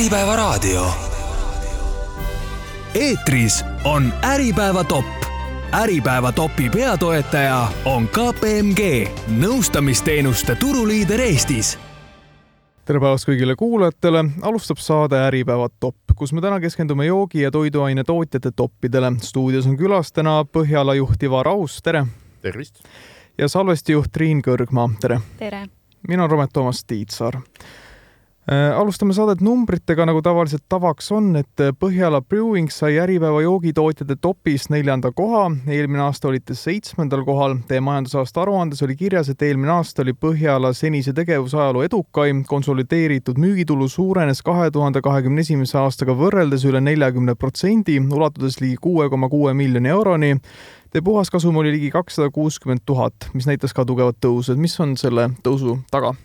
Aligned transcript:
Äripäevaraadio. 0.00 0.86
eetris 2.94 3.64
on 3.84 4.12
Äripäeva 4.24 4.84
top. 4.84 5.04
Äripäeva 5.72 6.32
topi 6.32 6.70
peatoetaja 6.70 7.68
on 7.84 8.08
KPMG, 8.08 9.08
nõustamisteenuste 9.40 10.56
turuliider 10.56 11.20
Eestis 11.20 11.78
tere 12.84 13.00
päevast 13.00 13.28
kõigile 13.28 13.56
kuulajatele, 13.56 14.24
alustab 14.42 14.80
saade 14.80 15.20
Äripäeva 15.20 15.68
top, 15.80 15.96
kus 16.16 16.32
me 16.32 16.40
täna 16.40 16.60
keskendume 16.60 17.06
joogi- 17.06 17.42
ja 17.42 17.50
toiduainetootjate 17.50 18.50
toppidele. 18.56 19.12
stuudios 19.20 19.66
on 19.66 19.76
külas 19.76 20.12
täna 20.12 20.44
Põhjala 20.44 20.94
juht 20.94 21.22
Ivar 21.22 21.48
Aus, 21.48 21.82
tere! 21.82 22.06
tervist! 22.42 22.80
ja 23.38 23.48
salvestijuht 23.48 24.12
Triin 24.12 24.40
Kõrgmaa, 24.42 24.90
tere! 25.00 25.20
tere! 25.38 25.66
mina 26.08 26.22
olen 26.22 26.30
Romet 26.30 26.50
Toomas 26.52 26.84
Tiitsaar 26.84 27.42
alustame 28.48 29.14
saadet 29.14 29.42
numbritega, 29.44 30.06
nagu 30.08 30.22
tavaliselt 30.24 30.64
tavaks 30.68 31.10
on, 31.12 31.34
et 31.38 31.62
Põhjala 31.78 32.22
Brewing 32.24 32.70
sai 32.72 32.96
Äripäeva 32.98 33.42
joogitootjate 33.44 34.16
topis 34.20 34.68
neljanda 34.72 35.12
koha, 35.14 35.44
eelmine 35.68 36.02
aasta 36.06 36.30
olite 36.30 36.56
seitsmendal 36.58 37.22
kohal. 37.26 37.58
Teie 37.68 37.82
majandusaasta 37.84 38.42
aruandes 38.42 38.82
oli 38.82 38.96
kirjas, 38.96 39.28
et 39.30 39.42
eelmine 39.42 39.70
aasta 39.76 40.02
oli 40.02 40.16
Põhjala 40.16 40.72
senise 40.74 41.12
tegevusajaloo 41.16 41.84
edukaim, 41.86 42.42
konsolideeritud 42.48 43.38
müügitulu 43.38 43.88
suurenes 43.88 44.42
kahe 44.42 44.70
tuhande 44.74 45.04
kahekümne 45.04 45.44
esimese 45.44 45.78
aastaga 45.78 46.16
võrreldes 46.18 46.64
üle 46.66 46.80
neljakümne 46.82 47.36
protsendi, 47.38 48.00
ulatudes 48.00 48.58
ligi 48.64 48.80
kuue 48.80 49.10
koma 49.12 49.28
kuue 49.28 49.54
miljoni 49.54 49.92
euroni. 49.92 50.32
Teie 50.90 51.04
puhaskasum 51.06 51.60
oli 51.60 51.76
ligi 51.76 51.92
kakssada 51.94 52.32
kuuskümmend 52.34 52.82
tuhat, 52.86 53.30
mis 53.36 53.46
näitas 53.46 53.76
ka 53.76 53.86
tugevat 53.86 54.18
tõusu, 54.18 54.56
et 54.56 54.64
mis 54.64 54.74
on 54.82 54.96
selle 54.98 55.28
tõusu 55.44 55.78
taga? 55.94 56.16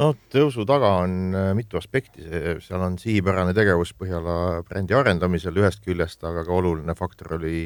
No 0.00 0.12
tõusu 0.32 0.66
taga 0.68 0.92
on 1.04 1.16
äh, 1.34 1.50
mitu 1.56 1.80
aspekti, 1.80 2.24
seal 2.64 2.84
on 2.84 2.98
sihipärane 3.00 3.54
tegevus 3.56 3.94
Põhjala 3.96 4.62
brändi 4.68 4.96
arendamisel 4.96 5.56
ühest 5.62 5.84
küljest, 5.86 6.24
aga 6.26 6.44
ka 6.46 6.54
oluline 6.56 6.96
faktor 6.98 7.36
oli, 7.38 7.64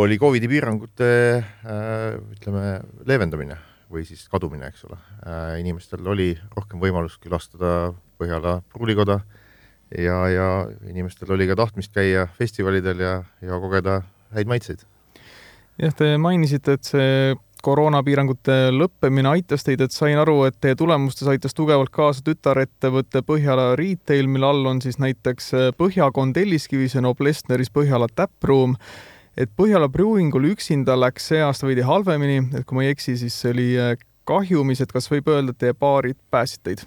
oli 0.00 0.18
Covidi 0.20 0.50
piirangute 0.50 1.10
äh, 1.40 2.20
ütleme, 2.36 2.78
leevendamine 3.08 3.58
või 3.90 4.04
siis 4.06 4.22
kadumine, 4.30 4.68
eks 4.70 4.86
ole. 4.86 5.00
Äh, 5.26 5.58
inimestel 5.64 6.06
oli 6.06 6.32
rohkem 6.54 6.82
võimalust 6.82 7.20
külastada 7.22 7.92
Põhjala 8.20 8.60
pruulikoda 8.70 9.22
ja, 9.96 10.16
ja 10.30 10.48
inimestel 10.86 11.32
oli 11.34 11.48
ka 11.50 11.56
tahtmist 11.58 11.94
käia 11.94 12.26
festivalidel 12.38 13.00
ja, 13.02 13.14
ja 13.42 13.60
kogeda 13.62 14.02
häid 14.36 14.50
maitseid. 14.50 14.84
jah, 15.80 15.94
te 15.96 16.12
mainisite, 16.20 16.76
et 16.76 16.84
see 16.86 17.34
koroonapiirangute 17.64 18.56
lõppemine 18.74 19.30
aitas 19.34 19.64
teid, 19.66 19.80
et 19.84 19.94
sain 19.94 20.18
aru, 20.18 20.42
et 20.48 20.56
teie 20.60 20.76
tulemustes 20.78 21.28
aitas 21.30 21.56
tugevalt 21.56 21.92
kaasa 21.94 22.24
tütarettevõte 22.26 23.22
Põhjala 23.26 23.74
Retail, 23.78 24.28
mille 24.28 24.48
all 24.48 24.68
on 24.70 24.82
siis 24.84 25.00
näiteks 25.02 25.52
Põhjakond 25.78 26.36
Telliskivis 26.36 26.96
ja 26.96 27.04
Noblessneris 27.04 27.72
Põhjala 27.74 28.08
Taproom. 28.14 28.76
et 29.36 29.50
Põhjala 29.56 29.88
Brewingul 29.88 30.50
üksinda 30.52 30.96
läks 30.98 31.30
see 31.30 31.42
aasta 31.42 31.66
veidi 31.66 31.86
halvemini, 31.86 32.50
et 32.54 32.66
kui 32.66 32.76
ma 32.76 32.84
ei 32.84 32.94
eksi, 32.94 33.16
siis 33.16 33.36
see 33.40 33.52
oli 33.54 33.68
äh, 33.78 33.94
kahjumis, 34.30 34.80
et 34.80 34.92
kas 34.92 35.10
võib 35.10 35.28
öelda, 35.30 35.54
et 35.54 35.60
teie 35.60 35.76
baarid 35.76 36.18
päästsid 36.30 36.64
teid? 36.66 36.84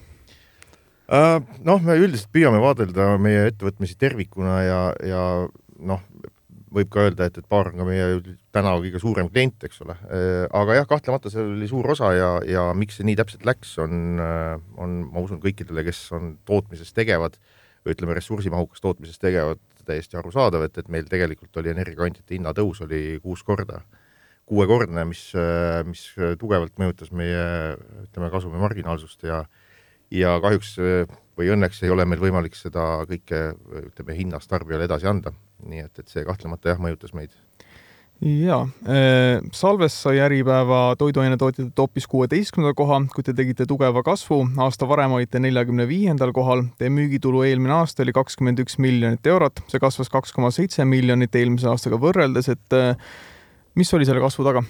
Äh, 1.13 1.39
noh, 1.67 1.81
me 1.83 1.97
üldiselt 1.99 2.31
püüame 2.33 2.61
vaadelda 2.63 3.17
meie 3.21 3.49
ettevõtmisi 3.51 3.97
tervikuna 3.99 4.61
ja, 4.63 4.81
ja 5.03 5.23
noh, 5.83 6.03
võib 6.73 6.89
ka 6.93 7.05
öelda, 7.07 7.27
et, 7.29 7.37
et 7.37 7.47
baar 7.49 7.69
on 7.71 7.81
ka 7.81 7.87
meie 7.87 8.05
täna 8.55 8.73
kõige 8.81 9.01
suurem 9.01 9.29
klient, 9.31 9.65
eks 9.67 9.81
ole. 9.85 9.95
Äh, 10.09 10.45
aga 10.59 10.79
jah, 10.79 10.87
kahtlemata 10.89 11.31
seal 11.33 11.51
oli 11.53 11.69
suur 11.69 11.89
osa 11.93 12.11
ja, 12.17 12.29
ja 12.49 12.67
miks 12.77 12.99
see 12.99 13.07
nii 13.07 13.17
täpselt 13.19 13.45
läks, 13.47 13.75
on, 13.83 14.21
äh, 14.21 14.55
on, 14.81 15.01
ma 15.13 15.23
usun, 15.23 15.41
kõikidele, 15.43 15.85
kes 15.87 16.05
on 16.17 16.35
tootmises 16.49 16.93
tegevad 16.95 17.37
või 17.83 17.97
ütleme, 17.97 18.15
ressursimahukas 18.17 18.83
tootmises 18.83 19.21
tegevad, 19.21 19.61
täiesti 19.83 20.15
arusaadav, 20.15 20.63
et, 20.63 20.77
et 20.79 20.87
meil 20.91 21.09
tegelikult 21.11 21.57
oli 21.59 21.73
energiakandjate 21.73 22.37
hinnatõus 22.37 22.79
oli 22.85 23.17
kuus 23.23 23.41
korda, 23.43 23.81
kuuekordne, 24.47 25.03
mis, 25.09 25.25
äh, 25.39 25.81
mis 25.87 26.07
tugevalt 26.39 26.77
mõjutas 26.79 27.11
meie 27.15 27.43
ütleme, 28.07 28.31
kasumi 28.33 28.61
marginaalsust 28.63 29.27
ja 29.27 29.43
ja 30.13 30.37
kahjuks 30.43 30.77
või 31.37 31.49
õnneks 31.55 31.81
ei 31.83 31.93
ole 31.93 32.05
meil 32.05 32.21
võimalik 32.21 32.55
seda 32.57 33.03
kõike 33.09 33.53
ütleme 33.87 34.17
hinnast 34.17 34.51
tarbijale 34.51 34.85
edasi 34.85 35.09
anda. 35.09 35.33
Nii 35.65 35.87
et, 35.87 35.97
et 35.99 36.11
see 36.11 36.25
kahtlemata 36.27 36.73
jah, 36.73 36.81
mõjutas 36.83 37.15
meid. 37.17 37.33
Jaa, 38.23 38.61
äh, 38.87 39.41
Salves 39.51 39.95
sai 40.05 40.21
Äripäeva 40.23 40.93
toiduainetootjate 40.95 41.73
topis 41.75 42.05
kuueteistkümnenda 42.07 42.71
koha, 42.77 43.01
kui 43.11 43.25
te 43.25 43.33
tegite 43.35 43.65
tugeva 43.67 44.03
kasvu, 44.05 44.37
aasta 44.63 44.87
varem 44.87 45.17
olite 45.17 45.41
neljakümne 45.43 45.87
viiendal 45.89 46.31
kohal. 46.35 46.63
Teie 46.79 46.93
müügitulu 46.93 47.43
eelmine 47.43 47.75
aasta 47.81 48.05
oli 48.05 48.13
kakskümmend 48.15 48.61
üks 48.63 48.77
miljonit 48.79 49.27
eurot, 49.27 49.65
see 49.67 49.81
kasvas 49.83 50.13
kaks 50.13 50.31
koma 50.35 50.53
seitse 50.55 50.85
miljonit 50.87 51.35
eelmise 51.35 51.67
aastaga 51.73 51.99
võrreldes, 51.99 52.47
et 52.53 52.77
äh, 52.77 52.95
mis 53.75 53.91
oli 53.97 54.07
selle 54.07 54.23
kasvu 54.23 54.47
taga? 54.47 54.63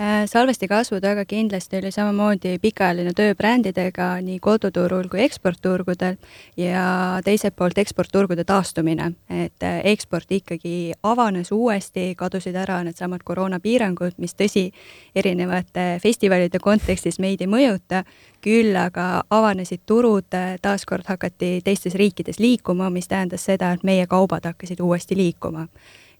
Äh, 0.00 0.26
salvesti 0.26 0.66
kasvu 0.66 0.98
taga 1.00 1.22
kindlasti 1.24 1.76
oli 1.78 1.90
samamoodi 1.94 2.56
pikaajaline 2.58 3.12
töö 3.14 3.34
brändidega 3.38 4.08
nii 4.26 4.40
koduturul 4.42 5.06
kui 5.06 5.20
eksportturgudel 5.22 6.16
ja 6.58 7.20
teiselt 7.24 7.54
poolt 7.54 7.78
eksportturgude 7.78 8.42
taastumine, 8.44 9.12
et 9.30 9.62
äh, 9.62 9.78
eksport 9.92 10.34
ikkagi 10.34 10.92
avanes 11.02 11.52
uuesti, 11.54 12.08
kadusid 12.18 12.58
ära 12.58 12.80
needsamad 12.82 13.22
koroonapiirangud, 13.22 14.18
mis 14.18 14.34
tõsi, 14.34 14.66
erinevate 15.14 16.00
festivalide 16.02 16.58
kontekstis 16.58 17.22
meid 17.22 17.46
ei 17.46 17.54
mõjuta, 17.54 18.02
küll 18.42 18.74
aga 18.74 19.22
avanesid 19.30 19.86
turud, 19.86 20.26
äh, 20.34 20.56
taaskord 20.62 21.06
hakati 21.06 21.60
teistes 21.62 21.94
riikides 21.94 22.42
liikuma, 22.42 22.90
mis 22.90 23.06
tähendas 23.06 23.46
seda, 23.46 23.70
et 23.70 23.86
meie 23.86 24.10
kaubad 24.10 24.50
hakkasid 24.50 24.82
uuesti 24.82 25.22
liikuma 25.22 25.68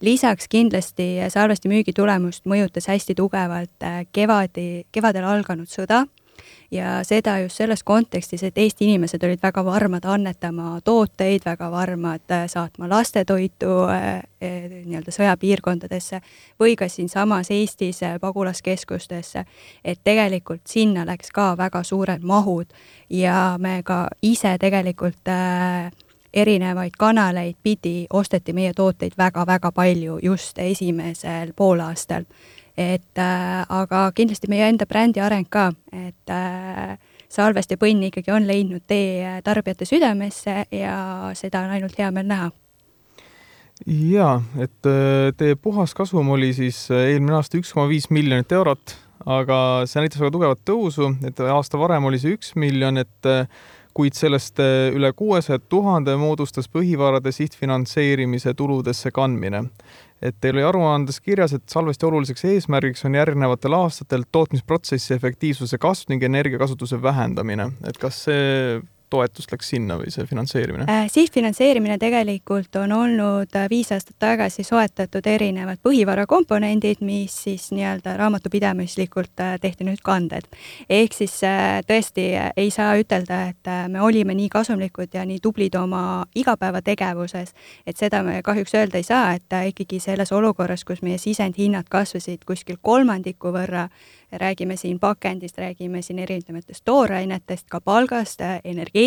lisaks 0.04 0.48
kindlasti 0.52 1.06
Salvesti 1.32 1.70
müügitulemust 1.72 2.44
mõjutas 2.50 2.88
hästi 2.90 3.16
tugevalt 3.18 3.86
äh, 3.86 4.04
kevadi, 4.12 4.84
kevadel 4.92 5.26
alganud 5.28 5.70
sõda 5.70 6.04
ja 6.70 6.98
seda 7.04 7.38
just 7.38 7.56
selles 7.56 7.82
kontekstis, 7.82 8.42
et 8.42 8.58
Eesti 8.58 8.84
inimesed 8.88 9.22
olid 9.24 9.42
väga 9.42 9.64
varmad 9.64 10.04
annetama 10.04 10.80
tooteid, 10.84 11.44
väga 11.44 11.70
varmad 11.70 12.30
äh, 12.30 12.46
saatma 12.50 12.88
lastetoitu 12.90 13.76
äh, 13.88 14.22
nii-öelda 14.84 15.12
sõjapiirkondadesse 15.14 16.20
või 16.60 16.76
ka 16.76 16.88
siinsamas 16.88 17.50
Eestis 17.50 18.00
pagulaskeskustesse. 18.20 19.44
et 19.84 20.00
tegelikult 20.04 20.66
sinna 20.66 21.06
läks 21.06 21.30
ka 21.32 21.54
väga 21.56 21.82
suured 21.82 22.22
mahud 22.22 22.66
ja 23.10 23.56
me 23.58 23.82
ka 23.84 24.08
ise 24.22 24.56
tegelikult 24.60 25.28
äh, 25.28 25.90
erinevaid 26.34 26.96
kanaleid 26.98 27.56
pidi 27.62 28.06
osteti 28.12 28.52
meie 28.52 28.72
tooteid 28.74 29.16
väga-väga 29.18 29.72
palju 29.72 30.18
just 30.22 30.58
esimesel 30.58 31.52
poolaastal. 31.56 32.24
et 32.76 33.18
äh, 33.18 33.66
aga 33.68 34.10
kindlasti 34.14 34.48
meie 34.50 34.68
enda 34.68 34.86
brändi 34.86 35.20
areng 35.20 35.46
ka, 35.50 35.72
et 35.92 36.30
äh, 36.30 36.98
Salvest 37.28 37.70
ja 37.70 37.76
Põnn 37.78 38.02
ikkagi 38.02 38.30
on 38.34 38.46
leidnud 38.46 38.82
tee 38.86 39.40
tarbijate 39.44 39.86
südamesse 39.86 40.66
ja 40.70 40.98
seda 41.34 41.60
on 41.60 41.70
ainult 41.70 41.98
hea 41.98 42.10
meel 42.10 42.26
näha 42.26 42.50
jaa, 43.86 44.36
et 44.58 44.86
äh, 44.88 45.32
teie 45.36 45.56
puhaskasum 45.56 46.30
oli 46.34 46.52
siis 46.56 46.86
äh, 46.90 47.10
eelmine 47.14 47.38
aasta 47.38 47.58
üks 47.58 47.72
koma 47.74 47.88
viis 47.90 48.08
miljonit 48.14 48.52
eurot, 48.54 48.96
aga 49.26 49.58
see 49.88 50.04
näitas 50.04 50.22
väga 50.22 50.34
tugevat 50.34 50.62
tõusu, 50.68 51.10
et 51.26 51.40
aasta 51.40 51.80
varem 51.80 52.06
oli 52.08 52.20
see 52.22 52.36
üks 52.36 52.54
miljon, 52.60 53.00
et 53.02 53.30
äh, 53.30 53.48
kuid 53.94 54.16
sellest 54.18 54.60
eh, 54.62 54.90
üle 54.94 55.12
kuuesaja 55.16 55.58
tuhande 55.58 56.16
moodustas 56.18 56.68
põhivarade 56.70 57.32
sihtfinantseerimise 57.32 58.54
tuludesse 58.54 59.10
kandmine. 59.14 59.64
et 60.24 60.36
teil 60.40 60.56
oli 60.56 60.64
aruandes 60.64 61.20
kirjas, 61.20 61.52
et 61.52 61.68
salvesti 61.68 62.06
oluliseks 62.06 62.44
eesmärgiks 62.48 63.04
on 63.04 63.14
järgnevatel 63.14 63.74
aastatel 63.76 64.22
tootmisprotsessi 64.32 65.14
efektiivsuse 65.14 65.78
kasv 65.78 66.14
ning 66.14 66.22
energiakasutuse 66.24 67.02
vähendamine, 67.02 67.70
et 67.84 67.98
kas 68.00 68.22
see 68.24 68.80
toetus 69.14 69.48
läks 69.52 69.70
sinna 69.74 69.98
või 70.00 70.12
see 70.14 70.26
finantseerimine 70.28 70.86
äh,? 70.90 71.06
sihtfinantseerimine 71.12 71.98
tegelikult 72.02 72.76
on 72.80 72.92
olnud 72.92 73.54
äh, 73.56 73.68
viis 73.70 73.92
aastat 73.94 74.16
tagasi 74.22 74.64
soetatud 74.66 75.26
erinevad 75.30 75.78
põhivarakomponendid, 75.84 77.02
mis 77.06 77.36
siis 77.46 77.68
nii-öelda 77.74 78.16
raamatupidamislikult 78.18 79.44
äh, 79.44 79.54
tehti 79.60 79.86
nüüd 79.86 80.02
kanded. 80.04 80.48
ehk 80.90 81.14
siis 81.14 81.36
äh, 81.46 81.78
tõesti 81.86 82.26
ei 82.56 82.70
saa 82.74 82.96
ütelda, 82.98 83.40
et 83.52 83.72
me 83.88 84.02
olime 84.02 84.34
nii 84.34 84.48
kasumlikud 84.52 85.14
ja 85.14 85.24
nii 85.28 85.40
tublid 85.42 85.74
oma 85.78 86.24
igapäevategevuses, 86.34 87.54
et 87.86 87.96
seda 88.00 88.22
me 88.26 88.40
kahjuks 88.42 88.74
öelda 88.74 88.98
ei 88.98 89.06
saa, 89.06 89.34
et 89.38 89.58
ikkagi 89.70 90.00
selles 90.00 90.32
olukorras, 90.32 90.84
kus 90.84 91.02
meie 91.02 91.18
sisendhinnad 91.18 91.88
kasvasid 91.90 92.44
kuskil 92.48 92.80
kolmandiku 92.82 93.52
võrra, 93.54 93.88
räägime 94.38 94.76
siin 94.76 94.98
pakendist, 95.00 95.58
räägime 95.58 96.02
siin 96.02 96.18
erinevatest 96.18 96.84
toorainetest, 96.84 97.68
ka 97.70 97.80
palgast, 97.80 98.40
energeetikast, 98.64 99.03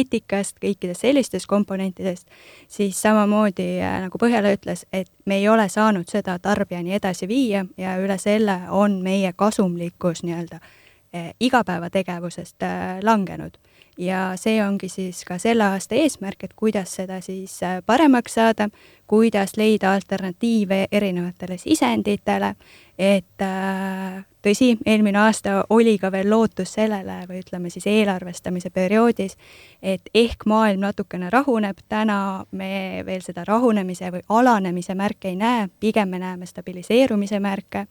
kõikidest 0.61 1.01
sellistest 1.01 1.47
komponentidest, 1.47 2.27
siis 2.67 3.01
samamoodi 3.01 3.77
äh, 3.81 4.01
nagu 4.05 4.17
Põhjala 4.17 4.53
ütles, 4.55 4.85
et 4.93 5.09
me 5.25 5.37
ei 5.41 5.47
ole 5.49 5.69
saanud 5.69 6.09
seda 6.09 6.39
tarbijani 6.39 6.93
edasi 6.97 7.27
viia 7.27 7.65
ja 7.77 7.97
üle 8.01 8.17
selle 8.17 8.61
on 8.69 9.01
meie 9.03 9.33
kasumlikkus 9.35 10.23
nii-öelda 10.23 10.59
äh, 10.59 11.33
igapäevategevusest 11.39 12.63
äh, 12.63 12.99
langenud. 13.03 13.57
Ja 13.97 14.35
see 14.37 14.59
ongi 14.61 14.91
siis 14.93 15.23
ka 15.25 15.39
selle 15.41 15.63
aasta 15.73 15.95
eesmärk, 15.97 16.43
et 16.43 16.51
kuidas 16.53 16.91
seda 16.99 17.17
siis 17.21 17.55
paremaks 17.85 18.35
saada, 18.37 18.67
kuidas 19.09 19.55
leida 19.57 19.93
alternatiive 19.93 20.85
erinevatele 20.91 21.57
sisenditele, 21.57 22.53
et 22.97 23.41
äh, 23.41 24.25
tõsi, 24.41 24.77
eelmine 24.85 25.19
aasta 25.19 25.63
oli 25.69 25.97
ka 26.01 26.09
veel 26.11 26.29
lootus 26.29 26.73
sellele 26.77 27.19
või 27.29 27.41
ütleme 27.43 27.69
siis 27.69 27.87
eelarvestamise 27.87 28.69
perioodis, 28.73 29.37
et 29.81 30.09
ehk 30.15 30.45
maailm 30.49 30.81
natukene 30.85 31.29
rahuneb, 31.33 31.83
täna 31.89 32.45
me 32.51 33.03
veel 33.05 33.21
seda 33.25 33.45
rahunemise 33.47 34.11
või 34.13 34.23
alanemise 34.29 34.95
märke 34.95 35.31
ei 35.31 35.35
näe, 35.35 35.67
pigem 35.79 36.09
me 36.09 36.21
näeme 36.23 36.45
stabiliseerumise 36.45 37.39
märke. 37.39 37.87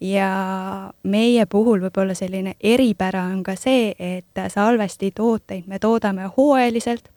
Ja 0.00 0.92
meie 1.02 1.46
puhul 1.50 1.80
võib-olla 1.82 2.14
selline 2.14 2.52
eripära 2.60 3.24
on 3.32 3.40
ka 3.42 3.56
see, 3.58 3.96
et 3.98 4.42
salvesti 4.54 5.10
tooteid 5.10 5.66
me 5.66 5.80
toodame 5.82 6.30
hooajaliselt, 6.36 7.08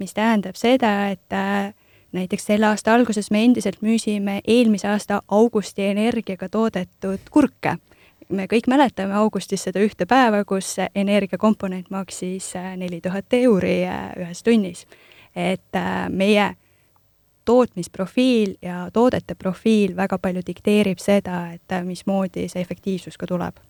mis 0.00 0.16
tähendab 0.16 0.56
seda, 0.56 1.10
et 1.12 1.36
äh, 1.36 1.74
näiteks 2.12 2.46
selle 2.46 2.66
aasta 2.66 2.94
alguses 2.94 3.30
me 3.30 3.44
endiselt 3.44 3.82
müüsime 3.82 4.40
eelmise 4.46 4.88
aasta 4.88 5.22
augusti 5.28 5.84
energiaga 5.84 6.48
toodetud 6.48 7.30
kurke. 7.30 7.76
me 8.28 8.46
kõik 8.50 8.66
mäletame 8.66 9.14
augustis 9.14 9.62
seda 9.62 9.80
ühte 9.80 10.06
päeva, 10.06 10.44
kus 10.44 10.76
energiakomponent 10.94 11.90
maksis 11.90 12.56
äh, 12.56 12.76
neli 12.76 13.00
tuhat 13.00 13.32
euri 13.32 13.84
äh, 13.84 14.12
ühes 14.18 14.42
tunnis. 14.42 14.86
et 15.36 15.76
meie 16.08 16.54
tootmisprofiil 17.46 18.56
ja 18.62 18.90
toodete 18.92 19.34
profiil 19.34 19.96
väga 19.96 20.18
palju 20.18 20.42
dikteerib 20.46 20.98
seda, 20.98 21.52
et 21.54 21.72
äh, 21.72 21.84
mismoodi 21.86 22.48
see 22.50 22.62
efektiivsus 22.62 23.16
ka 23.16 23.28
tuleb 23.30 23.62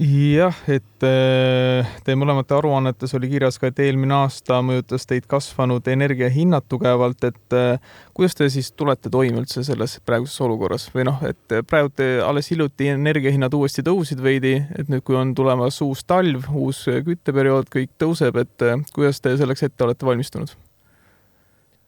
jah, 0.00 0.56
et 0.66 1.06
äh, 1.06 1.92
teie 2.06 2.18
mõlemate 2.18 2.56
aruannetes 2.56 3.14
oli 3.14 3.28
kirjas 3.30 3.60
ka, 3.62 3.70
et 3.70 3.78
eelmine 3.84 4.16
aasta 4.16 4.58
mõjutas 4.64 5.06
teid 5.06 5.28
kasvanud 5.30 5.86
energiahinnad 5.90 6.66
tugevalt, 6.68 7.22
et 7.28 7.56
äh, 7.56 7.94
kuidas 8.16 8.34
te 8.34 8.48
siis 8.50 8.72
tulete 8.74 9.12
toime 9.12 9.44
üldse 9.44 9.62
selles 9.66 10.00
praeguses 10.06 10.40
olukorras 10.42 10.88
või 10.94 11.06
noh, 11.10 11.22
et 11.28 11.58
praegu 11.70 11.92
te 11.94 12.10
alles 12.26 12.50
hiljuti 12.50 12.90
energiahinnad 12.96 13.54
uuesti 13.54 13.86
tõusid 13.86 14.22
veidi, 14.24 14.56
et 14.74 14.90
nüüd, 14.90 15.06
kui 15.06 15.18
on 15.18 15.34
tulemas 15.34 15.78
uus 15.86 16.04
talv, 16.04 16.50
uus 16.50 16.84
kütteperiood, 17.06 17.70
kõik 17.70 17.94
tõuseb, 18.00 18.42
et 18.42 18.70
kuidas 18.94 19.22
te 19.22 19.36
selleks 19.38 19.68
ette 19.68 19.86
olete 19.86 20.10
valmistunud? 20.10 20.56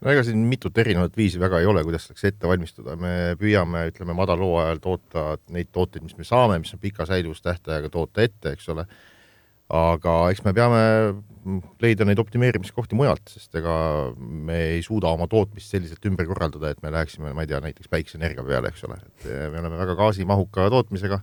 No 0.03 0.13
ega 0.13 0.23
siin 0.27 0.45
mitut 0.51 0.79
erinevat 0.79 1.17
viisi 1.17 1.41
väga 1.41 1.61
ei 1.63 1.69
ole, 1.69 1.83
kuidas 1.87 2.07
selleks 2.07 2.29
ette 2.31 2.49
valmistuda, 2.51 2.97
me 3.01 3.13
püüame, 3.41 3.87
ütleme, 3.91 4.17
madalhooajal 4.19 4.81
toota 4.85 5.27
neid 5.55 5.73
tooteid, 5.75 6.05
mis 6.07 6.17
me 6.19 6.27
saame, 6.29 6.59
mis 6.63 6.75
on 6.77 6.83
pika 6.83 7.07
säilivustähtajaga 7.09 7.93
toota 7.93 8.27
ette, 8.27 8.57
eks 8.57 8.69
ole. 8.75 8.87
aga 9.77 10.13
eks 10.31 10.45
me 10.47 10.53
peame 10.55 10.83
leida 11.83 12.07
neid 12.07 12.21
optimeerimiskohti 12.23 12.95
mujalt, 12.99 13.33
sest 13.33 13.55
ega 13.59 13.73
me 14.19 14.61
ei 14.77 14.85
suuda 14.87 15.11
oma 15.15 15.27
tootmist 15.31 15.73
selliselt 15.75 16.07
ümber 16.07 16.29
korraldada, 16.29 16.71
et 16.71 16.83
me 16.85 16.93
läheksime, 16.95 17.33
ma 17.35 17.43
ei 17.43 17.51
tea, 17.51 17.59
näiteks 17.65 17.91
päikseenergia 17.91 18.45
peale, 18.47 18.71
eks 18.71 18.87
ole, 18.87 19.01
et 19.03 19.27
me 19.27 19.59
oleme 19.63 19.81
väga 19.81 19.97
gaasimahuka 19.99 20.69
tootmisega 20.71 21.21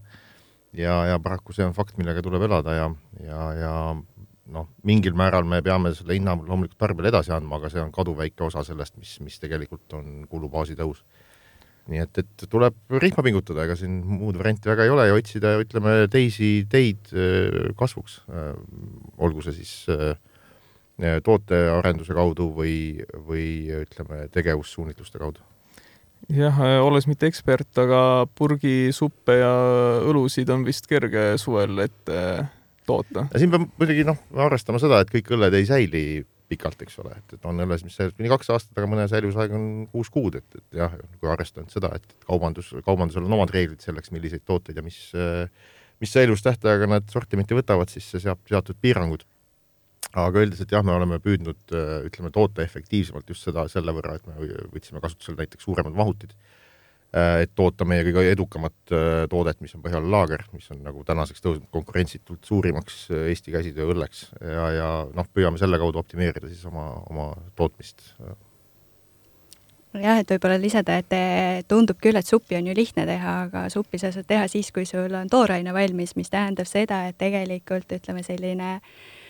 ja, 0.74 0.98
ja 1.12 1.20
paraku 1.24 1.56
see 1.56 1.66
on 1.68 1.76
fakt, 1.78 1.96
millega 2.00 2.24
tuleb 2.26 2.48
elada 2.50 2.76
ja, 2.76 2.90
ja, 3.24 3.42
ja 3.60 3.74
noh, 4.52 4.68
mingil 4.88 5.16
määral 5.18 5.46
me 5.48 5.62
peame 5.64 5.94
selle 5.96 6.18
hinna 6.18 6.36
loomulikult 6.40 6.80
tarbijale 6.82 7.14
edasi 7.14 7.32
andma, 7.36 7.60
aga 7.60 7.72
see 7.72 7.84
on 7.84 7.94
kaduvväike 7.96 8.44
osa 8.48 8.64
sellest, 8.68 8.98
mis, 9.00 9.16
mis 9.24 9.40
tegelikult 9.40 9.96
on 10.00 10.26
kulubaasi 10.30 10.76
tõus. 10.80 11.04
nii 11.92 12.00
et, 12.00 12.18
et 12.22 12.44
tuleb 12.48 12.76
rihma 13.04 13.24
pingutada, 13.26 13.66
ega 13.66 13.76
siin 13.76 13.98
muud 14.08 14.38
varianti 14.40 14.70
väga 14.72 14.86
ei 14.86 14.92
ole 14.92 15.08
ja 15.10 15.16
otsida, 15.18 15.58
ütleme, 15.60 15.96
teisi 16.12 16.52
teid 16.72 17.12
äh, 17.12 17.74
kasvuks. 17.80 18.22
Äh, 18.32 18.54
olgu 19.20 19.44
see 19.44 19.58
siis 19.58 19.74
äh, 19.92 20.14
tootearenduse 21.26 22.16
kaudu 22.16 22.48
või, 22.56 22.76
või 23.28 23.48
ütleme, 23.82 24.28
tegevussuunitluste 24.32 25.20
kaudu 25.20 25.44
jah, 26.32 26.60
olles 26.86 27.08
mitte 27.10 27.28
ekspert, 27.28 27.72
aga 27.82 28.00
purgisuppe 28.38 29.36
ja 29.42 29.54
õlusid 30.08 30.52
on 30.56 30.64
vist 30.64 30.88
kerge 30.88 31.34
suvel 31.42 31.84
ette 31.84 32.20
toota. 32.88 33.26
siin 33.38 33.52
peab 33.54 33.66
muidugi 33.80 34.06
noh, 34.08 34.20
arvestama 34.46 34.82
seda, 34.82 35.02
et 35.04 35.12
kõik 35.14 35.34
õlled 35.36 35.58
ei 35.58 35.68
säili 35.70 36.04
pikalt, 36.52 36.82
eks 36.86 37.00
ole, 37.02 37.16
et, 37.18 37.36
et 37.38 37.46
on 37.50 37.64
õlles, 37.64 37.84
mis 37.86 37.96
säilib 37.98 38.18
kuni 38.18 38.32
kaks 38.32 38.52
aastat, 38.54 38.76
aga 38.78 38.90
mõne 38.92 39.06
säilivusaeg 39.10 39.54
on 39.58 39.68
kuus 39.94 40.12
kuud, 40.14 40.38
et, 40.40 40.58
et 40.60 40.80
jah, 40.82 40.96
kui 41.20 41.32
arvestada 41.32 41.66
seda, 41.74 41.94
et 41.98 42.16
kaubandus, 42.28 42.74
kaubandusel 42.86 43.26
on 43.26 43.38
omad 43.40 43.54
reeglid 43.54 43.84
selleks, 43.84 44.12
milliseid 44.14 44.44
tooteid 44.46 44.80
ja 44.80 44.86
mis, 44.86 45.00
mis 46.04 46.16
säilivustähtajaga 46.16 46.90
nad 46.92 47.08
sortimenti 47.14 47.58
võtavad, 47.58 47.92
siis 47.94 48.10
see 48.12 48.26
seab 48.26 48.44
teatud 48.50 48.80
piirangud. 48.84 49.26
aga 50.14 50.44
üldiselt 50.46 50.72
jah, 50.72 50.84
me 50.86 50.94
oleme 50.94 51.18
püüdnud 51.24 51.74
ütleme, 52.06 52.30
toota 52.34 52.62
efektiivsemalt 52.62 53.30
just 53.32 53.48
seda 53.48 53.66
selle 53.72 53.96
võrra, 53.96 54.20
et 54.20 54.28
me 54.28 54.52
võtsime 54.76 55.02
kasutusele 55.02 55.40
näiteks 55.40 55.66
suuremad 55.66 55.96
mahutid 55.98 56.36
et 57.44 57.52
toota 57.56 57.86
meie 57.86 58.06
kõige 58.08 58.24
edukamat 58.34 58.94
äh, 58.94 59.18
toodet, 59.30 59.60
mis 59.62 59.76
on 59.78 59.84
Põhjala 59.84 60.10
laager, 60.10 60.46
mis 60.54 60.70
on 60.74 60.80
nagu 60.86 61.04
tänaseks 61.06 61.44
tõusnud 61.44 61.70
konkurentsitult 61.74 62.46
suurimaks 62.50 63.04
äh, 63.12 63.28
Eesti 63.34 63.54
käsitööõlleks 63.54 64.26
ja, 64.42 64.66
ja 64.74 64.90
noh, 65.14 65.30
püüame 65.30 65.62
selle 65.62 65.78
kaudu 65.82 66.02
optimeerida 66.02 66.50
siis 66.50 66.66
oma, 66.70 66.90
oma 67.14 67.30
tootmist. 67.60 68.02
jah, 69.94 70.24
et 70.24 70.34
võib-olla 70.34 70.58
lisada, 70.58 70.98
et 70.98 71.68
tundub 71.70 72.02
küll, 72.02 72.18
et 72.18 72.28
suppi 72.28 72.58
on 72.58 72.72
ju 72.72 72.78
lihtne 72.78 73.06
teha, 73.06 73.40
aga 73.48 73.68
suppi 73.70 74.02
sa 74.02 74.10
saad 74.16 74.26
teha 74.30 74.48
siis, 74.50 74.74
kui 74.74 74.90
sul 74.90 75.14
on 75.14 75.30
tooraine 75.30 75.74
valmis, 75.74 76.16
mis 76.18 76.34
tähendab 76.34 76.70
seda, 76.70 77.06
et 77.12 77.20
tegelikult 77.22 77.94
ütleme, 77.94 78.26
selline 78.26 78.80
äh, 78.80 78.82
Äh, 78.82 79.23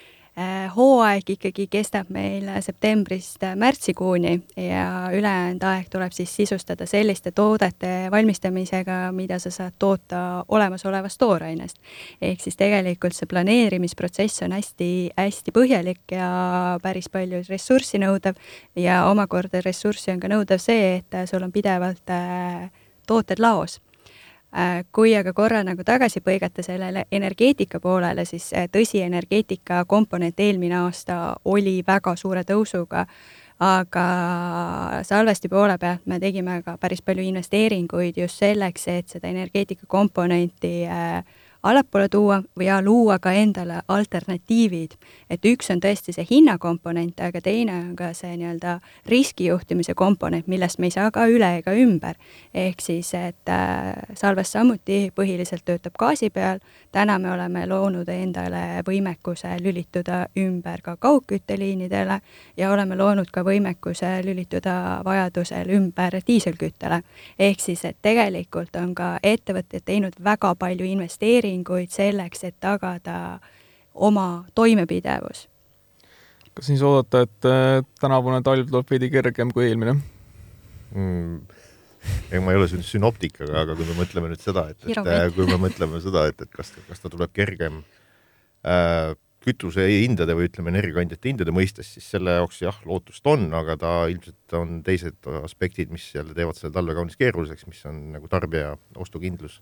hooaeg 0.76 1.28
ikkagi 1.36 1.68
kestab 1.70 2.08
meil 2.10 2.48
septembrist 2.66 3.44
märtsikuuni 3.56 4.32
ja 4.58 4.86
ülejäänud 5.14 5.62
aeg 5.70 5.92
tuleb 5.94 6.16
siis 6.16 6.34
sisustada 6.36 6.88
selliste 6.90 7.32
toodete 7.32 8.08
valmistamisega, 8.12 9.12
mida 9.14 9.38
sa 9.40 9.52
saad 9.54 9.78
toota 9.80 10.46
olemasolevast 10.48 11.20
toorainest. 11.22 11.78
ehk 12.22 12.42
siis 12.42 12.58
tegelikult 12.58 13.14
see 13.14 13.30
planeerimisprotsess 13.30 14.42
on 14.48 14.58
hästi-hästi 14.58 15.54
põhjalik 15.54 16.18
ja 16.18 16.80
päris 16.82 17.10
palju 17.14 17.44
ressurssi 17.50 18.02
nõudev 18.02 18.36
ja 18.76 19.06
omakorda 19.12 19.62
ressurssi 19.62 20.12
on 20.12 20.20
ka 20.20 20.34
nõudev 20.34 20.58
see, 20.58 20.96
et 20.98 21.30
sul 21.30 21.46
on 21.46 21.52
pidevalt 21.52 22.10
äh, 22.10 22.72
tooted 23.08 23.40
laos 23.40 23.80
kui 24.92 25.16
aga 25.18 25.34
korra 25.34 25.64
nagu 25.66 25.84
tagasi 25.84 26.22
põigata 26.22 26.62
sellele 26.62 27.08
energeetika 27.12 27.80
poolele, 27.82 28.26
siis 28.26 28.52
äh, 28.54 28.68
tõsi, 28.70 29.02
energeetika 29.02 29.84
komponent 29.90 30.40
eelmine 30.40 30.78
aasta 30.84 31.36
oli 31.46 31.80
väga 31.88 32.16
suure 32.16 32.44
tõusuga, 32.46 33.08
aga 33.64 34.06
salvesti 35.08 35.50
poole 35.50 35.78
pealt 35.82 36.06
me 36.06 36.20
tegime 36.20 36.60
ka 36.66 36.78
päris 36.78 37.02
palju 37.02 37.26
investeeringuid 37.26 38.18
just 38.22 38.44
selleks, 38.44 38.88
et 38.88 39.10
seda 39.10 39.32
energeetika 39.32 39.90
komponenti 39.90 40.84
äh, 40.86 41.24
allapoole 41.64 42.10
tuua 42.10 42.44
ja 42.60 42.82
luua 42.82 43.20
ka 43.20 43.32
endale 43.32 43.82
alternatiivid. 43.88 44.92
et 45.30 45.46
üks 45.46 45.72
on 45.72 45.80
tõesti 45.80 46.14
see 46.14 46.26
hinnakomponent, 46.30 47.20
aga 47.20 47.42
teine 47.42 47.74
on 47.74 47.96
ka 47.96 48.12
see 48.14 48.36
nii-öelda 48.38 48.80
riskijuhtimise 49.10 49.94
komponent, 49.94 50.48
millest 50.48 50.80
me 50.80 50.88
ei 50.88 50.92
saa 50.92 51.12
ka 51.12 51.26
üle 51.26 51.58
ega 51.58 51.72
ümber. 51.72 52.16
ehk 52.54 52.82
siis, 52.82 53.14
et 53.14 53.50
äh, 53.50 53.94
Salves 54.16 54.52
samuti 54.52 55.12
põhiliselt 55.16 55.66
töötab 55.66 55.96
gaasi 56.00 56.30
peal, 56.30 56.60
täna 56.92 57.20
me 57.20 57.32
oleme 57.32 57.68
loonud 57.68 58.10
endale 58.10 58.84
võimekuse 58.88 59.56
lülituda 59.62 60.28
ümber 60.38 60.82
ka 60.82 60.98
kaugkütteliinidele 60.98 62.20
ja 62.58 62.72
oleme 62.72 62.96
loonud 62.96 63.32
ka 63.32 63.42
võimekuse 63.44 64.22
lülituda 64.26 65.02
vajadusel 65.06 65.70
ümber 65.70 66.20
diiselküttele. 66.28 67.02
ehk 67.40 67.60
siis, 67.60 67.86
et 67.86 67.98
tegelikult 68.02 68.76
on 68.76 68.96
ka 68.96 69.20
ettevõtted 69.24 69.82
teinud 69.86 70.14
väga 70.24 70.56
palju 70.56 70.86
investeeringuid, 70.86 71.53
investeeringuid 71.54 71.92
selleks, 71.94 72.44
et 72.44 72.56
tagada 72.60 73.40
oma 73.94 74.46
toimepidevus. 74.56 75.48
kas 76.54 76.68
siis 76.68 76.82
oodata, 76.82 77.24
et 77.26 77.46
äh, 77.46 77.84
tänavune 78.00 78.42
talv 78.44 78.68
tuleb 78.70 78.90
veidi 78.90 79.10
kergem 79.10 79.52
kui 79.52 79.68
eelmine 79.68 79.96
mm.? 80.94 81.40
ega 82.30 82.42
ma 82.44 82.52
ei 82.52 82.60
ole 82.60 82.68
siin 82.68 82.84
sünoptik, 82.84 83.40
aga, 83.42 83.64
aga 83.64 83.76
kui 83.76 83.88
me 83.88 83.96
mõtleme 83.98 84.30
nüüd 84.30 84.42
seda, 84.42 84.68
et, 84.70 84.86
et 84.86 84.98
äh, 85.02 85.28
kui 85.34 85.48
me 85.50 85.58
mõtleme 85.58 86.02
seda, 86.04 86.28
et, 86.30 86.42
et 86.42 86.52
kas, 86.52 86.74
kas 86.88 87.02
ta 87.02 87.10
tuleb 87.10 87.34
kergem 87.34 87.82
äh, 88.68 89.16
kütuse 89.44 89.86
hindade 89.90 90.36
või 90.38 90.48
ütleme, 90.48 90.72
energiakandjate 90.72 91.32
hindade 91.32 91.54
mõistes, 91.56 91.90
siis 91.96 92.06
selle 92.14 92.38
jaoks 92.38 92.62
jah, 92.62 92.78
lootust 92.88 93.26
on, 93.28 93.50
aga 93.56 93.76
ta 93.80 93.94
ilmselt 94.12 94.56
on 94.56 94.78
teised 94.86 95.28
aspektid, 95.42 95.92
mis 95.92 96.06
jälle 96.14 96.36
teevad 96.38 96.60
selle 96.60 96.74
talve 96.76 96.96
kaunis 96.96 97.18
keeruliseks, 97.20 97.66
mis 97.68 97.82
on 97.90 98.00
nagu 98.16 98.30
tarbija 98.32 98.76
ostukindlus 99.04 99.60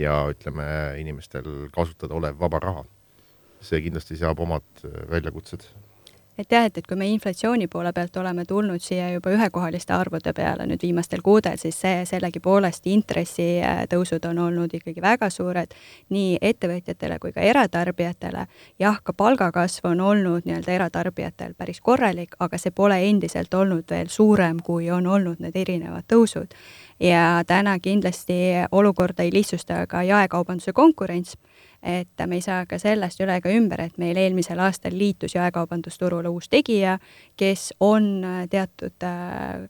ja 0.00 0.16
ütleme, 0.32 0.66
inimestel 1.00 1.68
kasutada 1.74 2.16
olev 2.16 2.40
vaba 2.40 2.60
raha. 2.62 2.84
see 3.60 3.82
kindlasti 3.84 4.16
seab 4.16 4.38
omad 4.40 4.64
väljakutsed. 5.10 5.66
Et 6.38 6.52
jah, 6.52 6.64
et, 6.64 6.78
et 6.78 6.86
kui 6.86 6.96
me 6.96 7.06
inflatsiooni 7.10 7.66
poole 7.68 7.92
pealt 7.92 8.16
oleme 8.16 8.44
tulnud 8.48 8.80
siia 8.80 9.10
juba 9.12 9.32
ühekohaliste 9.34 9.92
arvude 9.92 10.32
peale 10.36 10.66
nüüd 10.68 10.82
viimastel 10.82 11.22
kuudel, 11.24 11.58
siis 11.60 11.76
see 11.82 12.04
sellegipoolest 12.08 12.86
intressitõusud 12.90 14.24
on 14.30 14.40
olnud 14.46 14.74
ikkagi 14.78 15.02
väga 15.04 15.30
suured 15.30 15.74
nii 16.14 16.38
ettevõtjatele 16.50 17.18
kui 17.20 17.34
ka 17.36 17.44
eratarbijatele. 17.44 18.46
jah, 18.78 19.00
ka 19.02 19.12
palgakasv 19.12 19.90
on 19.92 20.00
olnud 20.00 20.48
nii-öelda 20.48 20.72
eratarbijatel 20.78 21.54
päris 21.58 21.80
korralik, 21.80 22.36
aga 22.40 22.58
see 22.58 22.70
pole 22.70 23.00
endiselt 23.08 23.54
olnud 23.54 23.84
veel 23.90 24.08
suurem, 24.08 24.60
kui 24.64 24.90
on 24.90 25.06
olnud 25.06 25.40
need 25.40 25.56
erinevad 25.56 26.08
tõusud. 26.08 26.56
ja 27.00 27.44
täna 27.46 27.78
kindlasti 27.78 28.66
olukorda 28.72 29.22
ei 29.22 29.32
lihtsusta 29.32 29.86
ka 29.86 30.02
jaekaubanduse 30.02 30.72
konkurents 30.72 31.36
et 31.82 32.26
me 32.26 32.36
ei 32.36 32.44
saa 32.44 32.66
ka 32.68 32.78
sellest 32.78 33.20
üle 33.24 33.38
ega 33.40 33.52
ümber, 33.56 33.80
et 33.80 33.98
meil 33.98 34.18
eelmisel 34.20 34.60
aastal 34.60 34.96
liitus 34.98 35.34
jaekaubandusturule 35.34 36.28
uus 36.28 36.50
tegija, 36.52 36.98
kes 37.40 37.70
on 37.80 38.12
äh, 38.24 38.44
teatud 38.50 39.06
äh, 39.06 39.64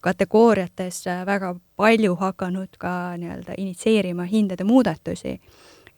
kategooriates 0.00 1.02
äh, 1.10 1.24
väga 1.26 1.54
palju 1.76 2.14
hakanud 2.20 2.78
ka 2.78 3.16
nii-öelda 3.18 3.58
initsieerima 3.58 4.28
hindade 4.30 4.64
muudatusi, 4.64 5.40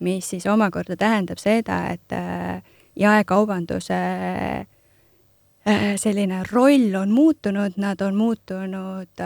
mis 0.01 0.31
siis 0.33 0.47
omakorda 0.49 0.97
tähendab 0.97 1.39
seda, 1.39 1.85
et 1.93 2.17
jaekaubanduse 2.99 3.99
selline 6.03 6.41
roll 6.51 6.97
on 6.99 7.13
muutunud, 7.15 7.77
nad 7.79 8.01
on 8.03 8.17
muutunud 8.19 9.23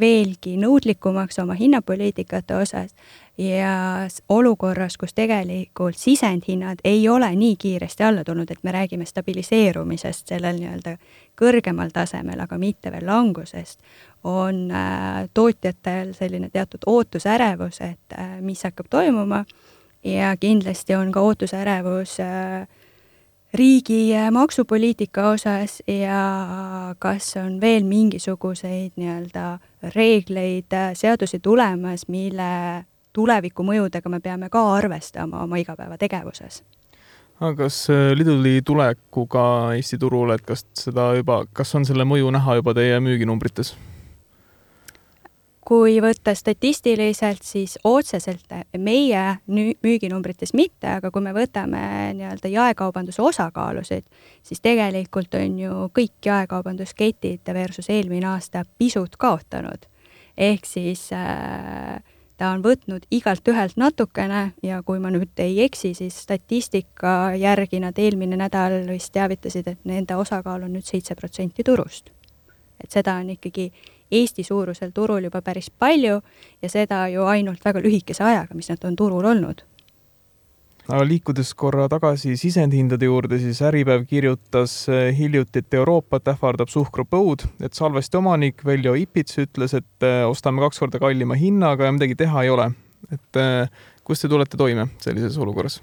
veelgi 0.00 0.56
nõudlikumaks 0.58 1.38
oma 1.38 1.54
hinnapoliitikate 1.54 2.56
osas 2.58 2.96
ja 3.38 4.08
olukorras, 4.28 4.96
kus 4.96 5.14
tegelikult 5.14 5.96
sisendhinnad 5.96 6.80
ei 6.84 7.08
ole 7.08 7.28
nii 7.36 7.56
kiiresti 7.56 8.04
alla 8.04 8.24
tulnud, 8.24 8.50
et 8.50 8.62
me 8.62 8.72
räägime 8.72 9.04
stabiliseerumisest 9.04 10.32
sellel 10.32 10.56
nii-öelda 10.60 10.96
kõrgemal 11.36 11.92
tasemel, 11.92 12.40
aga 12.40 12.58
mitte 12.58 12.92
veel 12.92 13.06
langusest, 13.06 13.80
on 14.24 14.70
äh, 14.70 15.28
tootjatel 15.34 16.14
selline 16.16 16.50
teatud 16.50 16.86
ootusärevus, 16.86 17.80
et 17.80 18.18
äh, 18.18 18.40
mis 18.40 18.64
hakkab 18.64 18.88
toimuma. 18.90 19.44
Ja 20.04 20.36
kindlasti 20.38 20.94
on 20.94 21.12
ka 21.12 21.20
ootusärevus 21.20 22.20
äh, 22.20 22.66
riigi 23.54 24.14
maksupoliitika 24.30 25.28
osas 25.28 25.82
ja 25.86 26.94
kas 26.98 27.36
on 27.36 27.60
veel 27.60 27.84
mingisuguseid 27.84 28.92
nii-öelda 28.96 29.58
reegleid, 29.94 30.74
seadusi 30.94 31.40
tulemas, 31.40 32.08
mille 32.08 32.84
tulevikumõjudega 33.16 34.12
me 34.12 34.20
peame 34.20 34.50
ka 34.52 34.62
arvestama 34.76 35.42
oma 35.46 35.60
igapäevategevuses. 35.62 36.62
aga 37.40 37.56
kas 37.64 37.82
äh, 37.90 38.12
Lidli 38.16 38.60
tulekuga 38.64 39.74
Eesti 39.76 39.98
turule, 39.98 40.38
et 40.38 40.46
kas 40.46 40.66
seda 40.76 41.12
juba, 41.16 41.44
kas 41.52 41.74
on 41.74 41.84
selle 41.84 42.04
mõju 42.04 42.32
näha 42.32 42.60
juba 42.60 42.74
teie 42.76 43.00
müüginumbrites? 43.00 43.74
kui 45.66 45.96
võtta 45.98 46.30
statistiliselt, 46.38 47.42
siis 47.42 47.74
otseselt 47.84 48.52
meie 48.78 49.22
müüginumbrites 49.50 50.54
mitte, 50.54 50.92
aga 51.00 51.10
kui 51.10 51.24
me 51.24 51.32
võtame 51.34 51.80
nii-öelda 52.14 52.50
jaekaubanduse 52.52 53.22
osakaalusid, 53.22 54.06
siis 54.46 54.62
tegelikult 54.62 55.34
on 55.34 55.58
ju 55.58 55.88
kõik 55.96 56.30
jaekaubandusketid 56.30 57.50
versus 57.56 57.90
eelmine 57.90 58.30
aasta 58.30 58.62
pisut 58.78 59.18
kaotanud. 59.18 59.90
ehk 60.36 60.66
siis 60.68 61.08
äh, 61.12 61.98
ta 62.36 62.50
on 62.52 62.62
võtnud 62.64 63.06
igalt 63.10 63.48
ühelt 63.48 63.76
natukene 63.80 64.52
ja 64.62 64.82
kui 64.82 64.98
ma 65.00 65.10
nüüd 65.10 65.40
ei 65.42 65.60
eksi, 65.64 65.94
siis 65.94 66.18
statistika 66.22 67.34
järgi 67.36 67.80
nad 67.80 67.98
eelmine 67.98 68.36
nädal 68.36 68.82
vist 68.90 69.12
teavitasid, 69.16 69.68
et 69.68 69.84
nende 69.84 70.16
osakaal 70.16 70.66
on 70.66 70.74
nüüd 70.76 70.84
seitse 70.84 71.14
protsenti 71.14 71.64
turust. 71.64 72.10
et 72.80 72.90
seda 72.90 73.14
on 73.16 73.30
ikkagi 73.30 73.72
Eesti 74.10 74.42
suurusel 74.44 74.92
turul 74.94 75.24
juba 75.24 75.40
päris 75.42 75.70
palju 75.70 76.20
ja 76.62 76.68
seda 76.68 77.08
ju 77.08 77.24
ainult 77.26 77.64
väga 77.64 77.80
lühikese 77.82 78.24
ajaga, 78.24 78.54
mis 78.54 78.68
nad 78.68 78.84
on 78.84 78.96
turul 78.96 79.24
olnud 79.24 79.64
aga 80.86 81.02
liikudes 81.06 81.50
korra 81.58 81.88
tagasi 81.90 82.36
sisendhindade 82.38 83.08
juurde, 83.08 83.40
siis 83.42 83.58
Äripäev 83.66 84.06
kirjutas 84.06 84.74
eh, 84.92 85.10
hiljuti, 85.16 85.64
et 85.64 85.74
Euroopat 85.74 86.30
ähvardab 86.34 86.70
suhkrupõud, 86.70 87.46
et 87.66 87.74
Salvesti 87.74 88.20
omanik 88.20 88.62
Veljo 88.66 88.94
Ipits 88.98 89.40
ütles, 89.42 89.74
et 89.78 90.06
eh, 90.06 90.22
ostame 90.28 90.62
kaks 90.62 90.82
korda 90.82 91.02
kallima 91.02 91.38
hinnaga 91.38 91.88
ja 91.88 91.96
midagi 91.96 92.18
teha 92.22 92.46
ei 92.46 92.54
ole. 92.54 92.70
et 93.12 93.38
eh, 93.38 93.68
kust 94.04 94.22
te 94.22 94.28
tulete 94.28 94.56
toime 94.56 94.88
sellises 95.02 95.38
olukorras? 95.38 95.82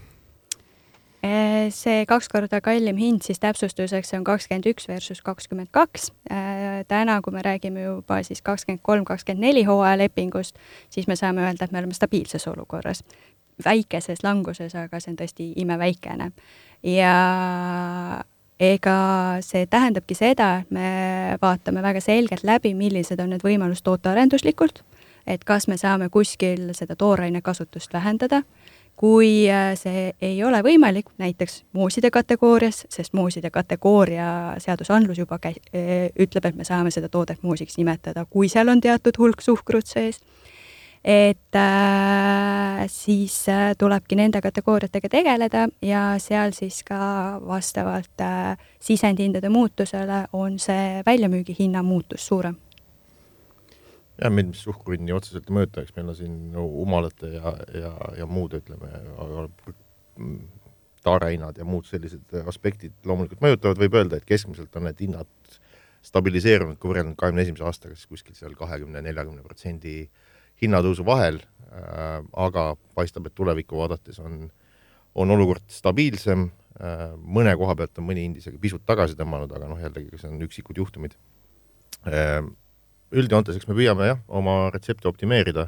see 1.71 2.01
kaks 2.03 2.27
korda 2.27 2.59
kallim 2.59 2.97
hind 2.99 3.23
siis 3.23 3.39
täpsustuseks 3.39 4.09
on 4.17 4.25
kakskümmend 4.27 4.65
üks 4.67 4.89
versus 4.89 5.21
kakskümmend 5.23 5.69
kaks. 5.71 6.09
täna, 6.87 7.21
kui 7.23 7.31
me 7.31 7.39
räägime 7.41 7.85
juba 7.85 8.17
siis 8.27 8.41
kakskümmend 8.43 8.83
kolm, 8.83 9.05
kakskümmend 9.07 9.45
neli 9.45 9.63
hooajalepingust, 9.63 10.59
siis 10.91 11.07
me 11.07 11.15
saame 11.15 11.45
öelda, 11.45 11.63
et 11.63 11.71
me 11.71 11.79
oleme 11.79 11.95
stabiilses 11.95 12.47
olukorras 12.51 13.05
väikeses 13.65 14.23
languses, 14.23 14.75
aga 14.75 14.99
see 14.99 15.13
on 15.13 15.17
tõesti 15.19 15.49
imeväikene. 15.63 16.31
ja 16.83 17.15
ega 18.59 18.97
see 19.41 19.65
tähendabki 19.67 20.15
seda, 20.15 20.49
et 20.61 20.71
me 20.71 21.37
vaatame 21.41 21.81
väga 21.83 22.01
selgelt 22.03 22.43
läbi, 22.43 22.73
millised 22.77 23.19
on 23.19 23.33
need 23.33 23.43
võimalused 23.43 23.83
tootearenduslikult, 23.87 24.83
et 25.27 25.43
kas 25.43 25.67
me 25.67 25.77
saame 25.77 26.09
kuskil 26.09 26.71
seda 26.77 26.95
tooraine 26.99 27.41
kasutust 27.41 27.93
vähendada, 27.93 28.43
kui 28.95 29.49
äh, 29.49 29.73
see 29.79 30.11
ei 30.21 30.43
ole 30.45 30.59
võimalik, 30.63 31.09
näiteks 31.17 31.63
mooside 31.73 32.11
kategoorias, 32.13 32.83
sest 32.93 33.15
mooside 33.17 33.49
kategooria 33.49 34.27
seadusandlus 34.61 35.17
juba 35.23 35.39
käi-, 35.41 35.57
ütleb, 36.19 36.45
et 36.45 36.59
me 36.59 36.67
saame 36.67 36.91
seda 36.93 37.09
toodet 37.09 37.41
moosiks 37.41 37.79
nimetada, 37.79 38.27
kui 38.29 38.51
seal 38.51 38.69
on 38.69 38.81
teatud 38.81 39.17
hulk 39.17 39.41
suhkrut 39.41 39.89
sees 39.89 40.21
et 41.03 41.55
äh, 41.55 42.85
siis 42.87 43.49
äh, 43.49 43.73
tulebki 43.77 44.15
nende 44.15 44.39
kategooriatega 44.41 45.09
tegeleda 45.11 45.65
ja 45.83 46.03
seal 46.23 46.55
siis 46.55 46.79
ka 46.87 47.39
vastavalt 47.43 48.23
äh, 48.23 48.55
sisendhindade 48.79 49.51
muutusele 49.51 50.23
on 50.33 50.59
see 50.59 51.03
väljamüügihinna 51.05 51.83
muutus 51.83 52.27
suurem. 52.27 52.55
jah, 54.21 54.31
meid, 54.31 54.53
mis 54.53 54.63
suhkruhinni 54.63 55.11
otseselt 55.11 55.49
ei 55.49 55.57
mõjuta, 55.57 55.83
eks 55.83 55.95
meil 55.97 56.13
on 56.13 56.15
siin 56.15 56.35
no, 56.53 56.65
umalate 56.85 57.33
ja, 57.35 57.55
ja, 57.75 57.93
ja 58.21 58.27
muud, 58.29 58.55
ütleme, 58.55 58.87
taarehinnad 61.03 61.57
ja 61.59 61.65
muud 61.67 61.89
sellised 61.89 62.35
aspektid 62.47 62.93
loomulikult 63.03 63.43
mõjutavad, 63.43 63.81
võib 63.81 63.97
öelda, 63.99 64.21
et 64.21 64.29
keskmiselt 64.29 64.75
on 64.79 64.87
need 64.87 65.01
hinnad 65.03 65.57
stabiliseerunud, 66.03 66.77
kui 66.79 66.91
võrrelda 66.91 67.15
kahekümne 67.17 67.43
esimese 67.43 67.65
aastaga, 67.67 67.97
siis 67.97 68.07
kuskil 68.11 68.37
seal 68.37 68.55
kahekümne, 68.59 69.01
neljakümne 69.03 69.43
protsendi 69.43 70.05
hinnatõusu 70.63 71.05
vahel 71.07 71.39
äh,, 71.43 72.19
aga 72.45 72.73
paistab, 72.97 73.27
et 73.27 73.35
tulevikku 73.37 73.77
vaadates 73.79 74.19
on, 74.23 74.47
on 75.15 75.35
olukord 75.35 75.65
stabiilsem 75.71 76.49
äh,, 76.49 77.07
mõne 77.17 77.55
koha 77.59 77.77
pealt 77.79 78.01
on 78.01 78.09
mõni 78.09 78.27
hind 78.27 78.41
isegi 78.41 78.59
pisut 78.61 78.85
tagasi 78.89 79.17
tõmmanud, 79.19 79.53
aga 79.53 79.69
noh, 79.69 79.81
jällegi 79.81 80.19
see 80.19 80.31
on 80.31 80.43
üksikud 80.47 80.81
juhtumid 80.81 81.15
äh,. 82.09 82.41
üldjoontes, 83.13 83.59
eks 83.59 83.69
me 83.69 83.77
püüame 83.77 84.13
jah, 84.13 84.21
oma 84.27 84.67
retsepte 84.73 85.09
optimeerida 85.09 85.67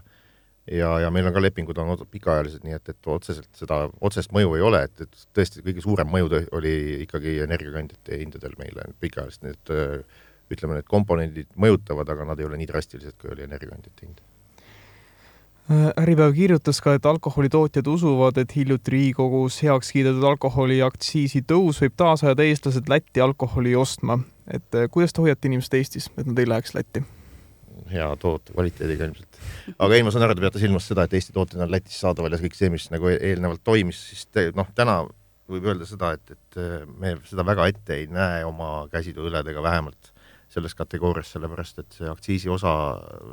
ja, 0.72 0.96
ja 1.04 1.12
meil 1.14 1.28
on 1.30 1.36
ka 1.36 1.44
lepingud 1.44 1.78
on 1.82 2.06
pikaajalised, 2.12 2.64
nii 2.66 2.78
et, 2.78 2.94
et 2.94 3.10
otseselt 3.12 3.50
seda 3.58 3.84
otsest 4.02 4.34
mõju 4.36 4.56
ei 4.58 4.64
ole, 4.66 4.86
et, 4.88 5.06
et 5.06 5.26
tõesti 5.38 5.62
kõige 5.66 5.84
suurem 5.86 6.10
mõju 6.10 6.46
oli 6.58 6.76
ikkagi 7.06 7.40
energiakandjate 7.46 8.22
hindadel 8.24 8.56
meile 8.62 8.88
pikaajaliselt, 9.04 9.46
nii 9.46 9.58
et 9.58 10.56
ütleme, 10.56 10.80
need 10.80 10.90
komponendid 10.90 11.52
mõjutavad, 11.58 12.10
aga 12.14 12.32
nad 12.32 12.42
ei 12.42 12.50
ole 12.50 12.58
nii 12.62 12.70
drastilised, 12.70 13.18
kui 13.22 13.34
oli 13.34 13.46
energiakandjate 13.46 14.08
hind 14.08 14.24
Äripäev 15.74 16.36
kirjutas 16.38 16.78
ka, 16.78 16.94
et 16.94 17.06
alkoholitootjad 17.10 17.88
usuvad, 17.90 18.38
et 18.38 18.52
hiljuti 18.54 18.92
Riigikogus 18.94 19.56
heaks 19.66 19.88
kiidetud 19.96 20.24
alkoholiaktsiisi 20.30 21.42
tõus 21.50 21.80
võib 21.82 21.96
taas 21.98 22.22
ajada 22.22 22.46
eestlased 22.46 22.86
Lätti 22.92 23.24
alkoholi 23.26 23.74
ostma. 23.76 24.20
et 24.46 24.76
äh, 24.78 24.86
kuidas 24.92 25.14
te 25.14 25.24
hoiate 25.26 25.50
inimesed 25.50 25.74
Eestis, 25.74 26.12
et 26.18 26.28
nad 26.28 26.38
ei 26.38 26.46
läheks 26.46 26.76
Lätti? 26.78 27.02
hea 27.90 28.06
toote 28.22 28.54
kvaliteediga 28.54 29.08
ilmselt. 29.10 29.40
aga 29.80 29.96
ei, 29.96 30.04
ma 30.06 30.14
saan 30.14 30.28
aru, 30.28 30.36
te 30.38 30.46
peate 30.46 30.62
silmas 30.62 30.86
seda, 30.86 31.08
et 31.08 31.18
Eesti 31.18 31.34
tooted 31.34 31.66
on 31.66 31.74
Lätis 31.74 31.98
saadaval 32.04 32.38
ja 32.38 32.42
kõik 32.44 32.60
see, 32.60 32.70
mis 32.70 32.86
nagu 32.94 33.10
e-, 33.10 33.18
eelnevalt 33.32 33.64
toimis, 33.66 34.04
siis 34.12 34.54
noh, 34.54 34.70
täna 34.78 35.00
võib 35.50 35.66
öelda 35.66 35.90
seda, 35.90 36.14
et, 36.14 36.30
et 36.30 36.62
äh, 36.62 36.86
me 36.86 37.16
seda 37.26 37.42
väga 37.42 37.66
ette 37.74 37.98
ei 37.98 38.06
näe 38.06 38.46
oma 38.46 38.86
käsitööõledega 38.94 39.66
vähemalt 39.66 40.14
selles 40.54 40.78
kategoorias, 40.78 41.34
sellepärast 41.34 41.82
et 41.82 41.98
see 41.98 42.14
aktsiisi 42.14 42.54
osa, 42.54 42.78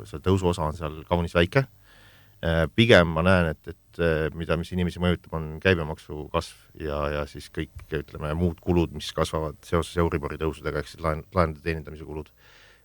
see 0.09 0.17
tõusu 0.17 0.49
osa 0.49 0.65
on 0.71 0.81
seal 0.81 1.01
kaunis 1.05 1.37
väike 1.37 1.67
Äh, 1.67 1.82
pigem 2.75 3.13
ma 3.15 3.23
näen, 3.23 3.53
et, 3.53 3.69
et 3.71 4.01
äh, 4.03 4.25
mida, 4.35 4.57
mis 4.59 4.73
inimesi 4.75 4.99
mõjutab, 5.03 5.35
on 5.37 5.45
käibemaksu 5.63 6.25
kasv 6.33 6.83
ja, 6.83 6.99
ja 7.13 7.21
siis 7.29 7.47
kõik, 7.53 7.71
ütleme, 7.93 8.33
muud 8.35 8.59
kulud, 8.63 8.91
mis 8.97 9.11
kasvavad 9.15 9.59
seoses 9.67 9.95
Euribori 10.01 10.39
tõusudega, 10.41 10.81
ehk 10.81 10.91
siis 10.91 11.03
laen, 11.05 11.23
laenude 11.35 11.63
teenindamise 11.63 12.07
kulud. 12.07 12.33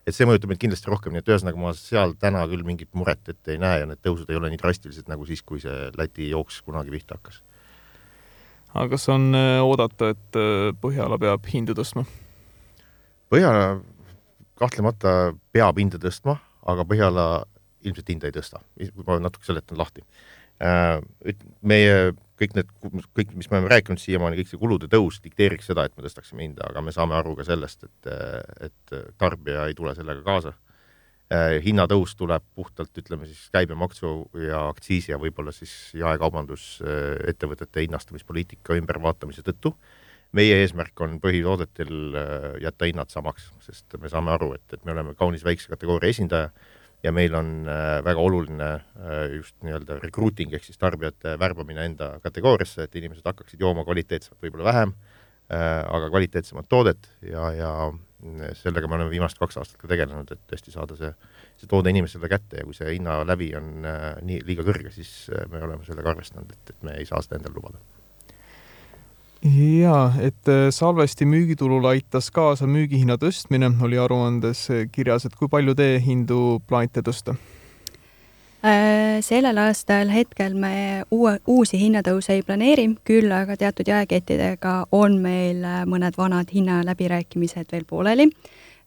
et 0.07 0.15
see 0.15 0.25
mõjutab 0.25 0.49
meid 0.49 0.61
kindlasti 0.61 0.89
rohkem, 0.89 1.13
nii 1.13 1.21
et 1.21 1.27
ühesõnaga 1.29 1.59
ma 1.59 1.73
seal 1.77 2.15
täna 2.17 2.45
küll 2.49 2.63
mingit 2.65 2.89
muret 2.97 3.29
ette 3.29 3.53
ei 3.53 3.59
näe 3.61 3.83
ja 3.83 3.89
need 3.89 3.99
tõusud 4.01 4.31
ei 4.31 4.39
ole 4.39 4.49
nii 4.49 4.61
drastilised 4.61 5.11
nagu 5.11 5.27
siis, 5.27 5.43
kui 5.43 5.59
see 5.61 5.91
Läti 5.97 6.31
jooks 6.31 6.63
kunagi 6.65 6.95
pihta 6.95 7.19
hakkas 7.19 7.43
aga 8.73 8.89
kas 8.93 9.07
on 9.09 9.33
äh, 9.35 9.59
oodata, 9.65 10.13
et 10.13 10.37
äh, 10.37 10.71
Põhjala 10.81 11.17
peab 11.21 11.47
hindu 11.49 11.75
tõstma? 11.77 12.05
Põhjala 13.29 13.79
kahtlemata 14.59 15.33
peab 15.53 15.79
hinda 15.79 15.99
tõstma, 16.01 16.39
aga 16.67 16.85
Põhjala 16.87 17.25
ilmselt 17.85 18.09
hinda 18.09 18.29
ei 18.29 18.35
tõsta. 18.35 18.63
ma 19.05 19.19
natuke 19.19 19.45
seletan 19.45 19.77
lahti. 19.79 20.03
meie 21.61 22.11
kõik 22.39 22.55
need, 22.55 22.71
kõik, 23.15 23.35
mis 23.35 23.49
me 23.51 23.57
oleme 23.57 23.69
rääkinud 23.71 23.99
siiamaani, 23.99 24.37
kõik 24.39 24.49
see 24.51 24.59
kulude 24.59 24.87
tõus 24.91 25.19
dikteeriks 25.23 25.67
seda, 25.71 25.85
et 25.85 25.95
me 25.95 26.03
tõstaksime 26.03 26.43
hinda, 26.43 26.67
aga 26.67 26.81
me 26.81 26.91
saame 26.95 27.15
aru 27.15 27.35
ka 27.35 27.45
sellest, 27.47 27.83
et, 27.83 28.09
et 28.67 28.97
tarbija 29.19 29.67
ei 29.67 29.75
tule 29.75 29.95
sellega 29.95 30.23
kaasa 30.23 30.53
Äh, 31.29 31.59
hinnatõus 31.61 32.15
tuleb 32.17 32.41
puhtalt, 32.57 32.89
ütleme 32.97 33.27
siis 33.29 33.51
käibemaksu 33.53 34.31
ja 34.47 34.63
aktsiisi 34.71 35.11
ja 35.11 35.19
võib-olla 35.21 35.51
siis 35.53 35.91
jaekaubandusettevõtete 35.93 37.83
hinnastamispoliitika 37.83 38.73
ümbervaatamise 38.79 39.43
tõttu. 39.45 39.75
meie 40.33 40.55
eesmärk 40.61 41.01
on 41.01 41.19
põhitoodetel 41.21 42.17
äh, 42.17 42.57
jätta 42.63 42.89
hinnad 42.89 43.13
samaks, 43.13 43.51
sest 43.61 43.93
me 44.01 44.09
saame 44.09 44.31
aru, 44.33 44.55
et, 44.57 44.65
et 44.73 44.85
me 44.85 44.91
oleme 44.95 45.13
kaunis 45.13 45.45
väikse 45.45 45.69
kategooria 45.69 46.09
esindaja 46.09 46.49
ja 47.03 47.13
meil 47.15 47.35
on 47.39 47.53
äh, 47.69 47.99
väga 48.05 48.25
oluline 48.25 48.69
just 49.37 49.55
nii-öelda 49.63 50.01
recruiting 50.03 50.53
ehk 50.53 50.65
siis 50.67 50.77
tarbijate 50.77 51.37
värbamine 51.39 51.85
enda 51.87 52.11
kategooriasse, 52.23 52.85
et 52.85 52.99
inimesed 52.99 53.25
hakkaksid 53.25 53.61
jooma 53.61 53.85
kvaliteetsemat, 53.87 54.41
võib-olla 54.43 54.67
vähem, 54.67 54.93
aga 55.49 56.11
kvaliteetsemat 56.11 56.67
toodet 56.69 57.07
ja, 57.25 57.47
ja 57.57 57.69
sellega 58.59 58.87
me 58.87 58.97
oleme 58.97 59.13
viimased 59.13 59.39
kaks 59.39 59.59
aastat 59.61 59.79
ka 59.81 59.89
tegelenud, 59.91 60.31
et 60.33 60.41
tõesti 60.49 60.73
saada 60.73 60.97
see, 60.99 61.11
see 61.59 61.69
toode 61.71 61.91
inimesele 61.93 62.29
kätte 62.31 62.59
ja 62.59 62.67
kui 62.67 62.75
see 62.75 62.91
hinna 62.97 63.21
läbi 63.27 63.53
on 63.57 63.87
äh, 63.87 64.09
nii 64.25 64.41
liiga 64.47 64.65
kõrge, 64.67 64.91
siis 64.95 65.29
äh, 65.31 65.47
me 65.51 65.61
oleme 65.63 65.87
sellega 65.87 66.11
arvestanud, 66.13 66.51
et, 66.51 66.73
et 66.73 66.83
me 66.87 66.97
ei 66.99 67.07
saa 67.07 67.21
seda 67.23 67.39
endale 67.39 67.55
lubada. 67.55 67.79
Jaa, 69.43 70.13
et 70.21 70.51
äh, 70.51 70.67
Salvesti 70.75 71.25
müügitulule 71.25 71.95
aitas 71.95 72.31
kaasa 72.31 72.67
müügihinna 72.67 73.19
tõstmine, 73.21 73.71
oli 73.83 73.97
aruandes 73.97 74.67
kirjas, 74.91 75.25
et 75.25 75.35
kui 75.39 75.47
palju 75.47 75.75
te 75.75 75.93
hindu 76.03 76.59
plaanite 76.67 77.05
tõsta? 77.05 77.37
Äh, 78.59 79.21
sellel 79.23 79.55
aastal 79.55 80.09
hetkel 80.11 80.51
me 80.59 81.05
uue, 81.15 81.37
uusi 81.47 81.77
hinnatõuse 81.79 82.33
ei 82.35 82.41
planeeri, 82.43 82.89
küll 83.07 83.31
aga 83.31 83.55
teatud 83.55 83.87
jaekettidega 83.87 84.73
on 84.91 85.15
meil 85.23 85.63
äh, 85.63 85.85
mõned 85.87 86.17
vanad 86.19 86.51
hinnaläbirääkimised 86.51 87.71
veel 87.71 87.85
pooleli. 87.87 88.27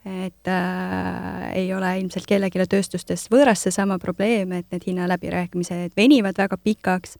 et 0.04 0.48
äh, 0.50 1.52
ei 1.54 1.72
ole 1.74 1.94
ilmselt 2.00 2.26
kellelegi 2.26 2.66
tööstustes 2.68 3.28
võõras 3.30 3.62
seesama 3.62 3.98
probleem, 4.02 4.52
et 4.52 4.66
need 4.72 4.84
hinnaläbirääkimised 4.86 5.96
venivad 5.96 6.36
väga 6.36 6.58
pikaks. 6.58 7.16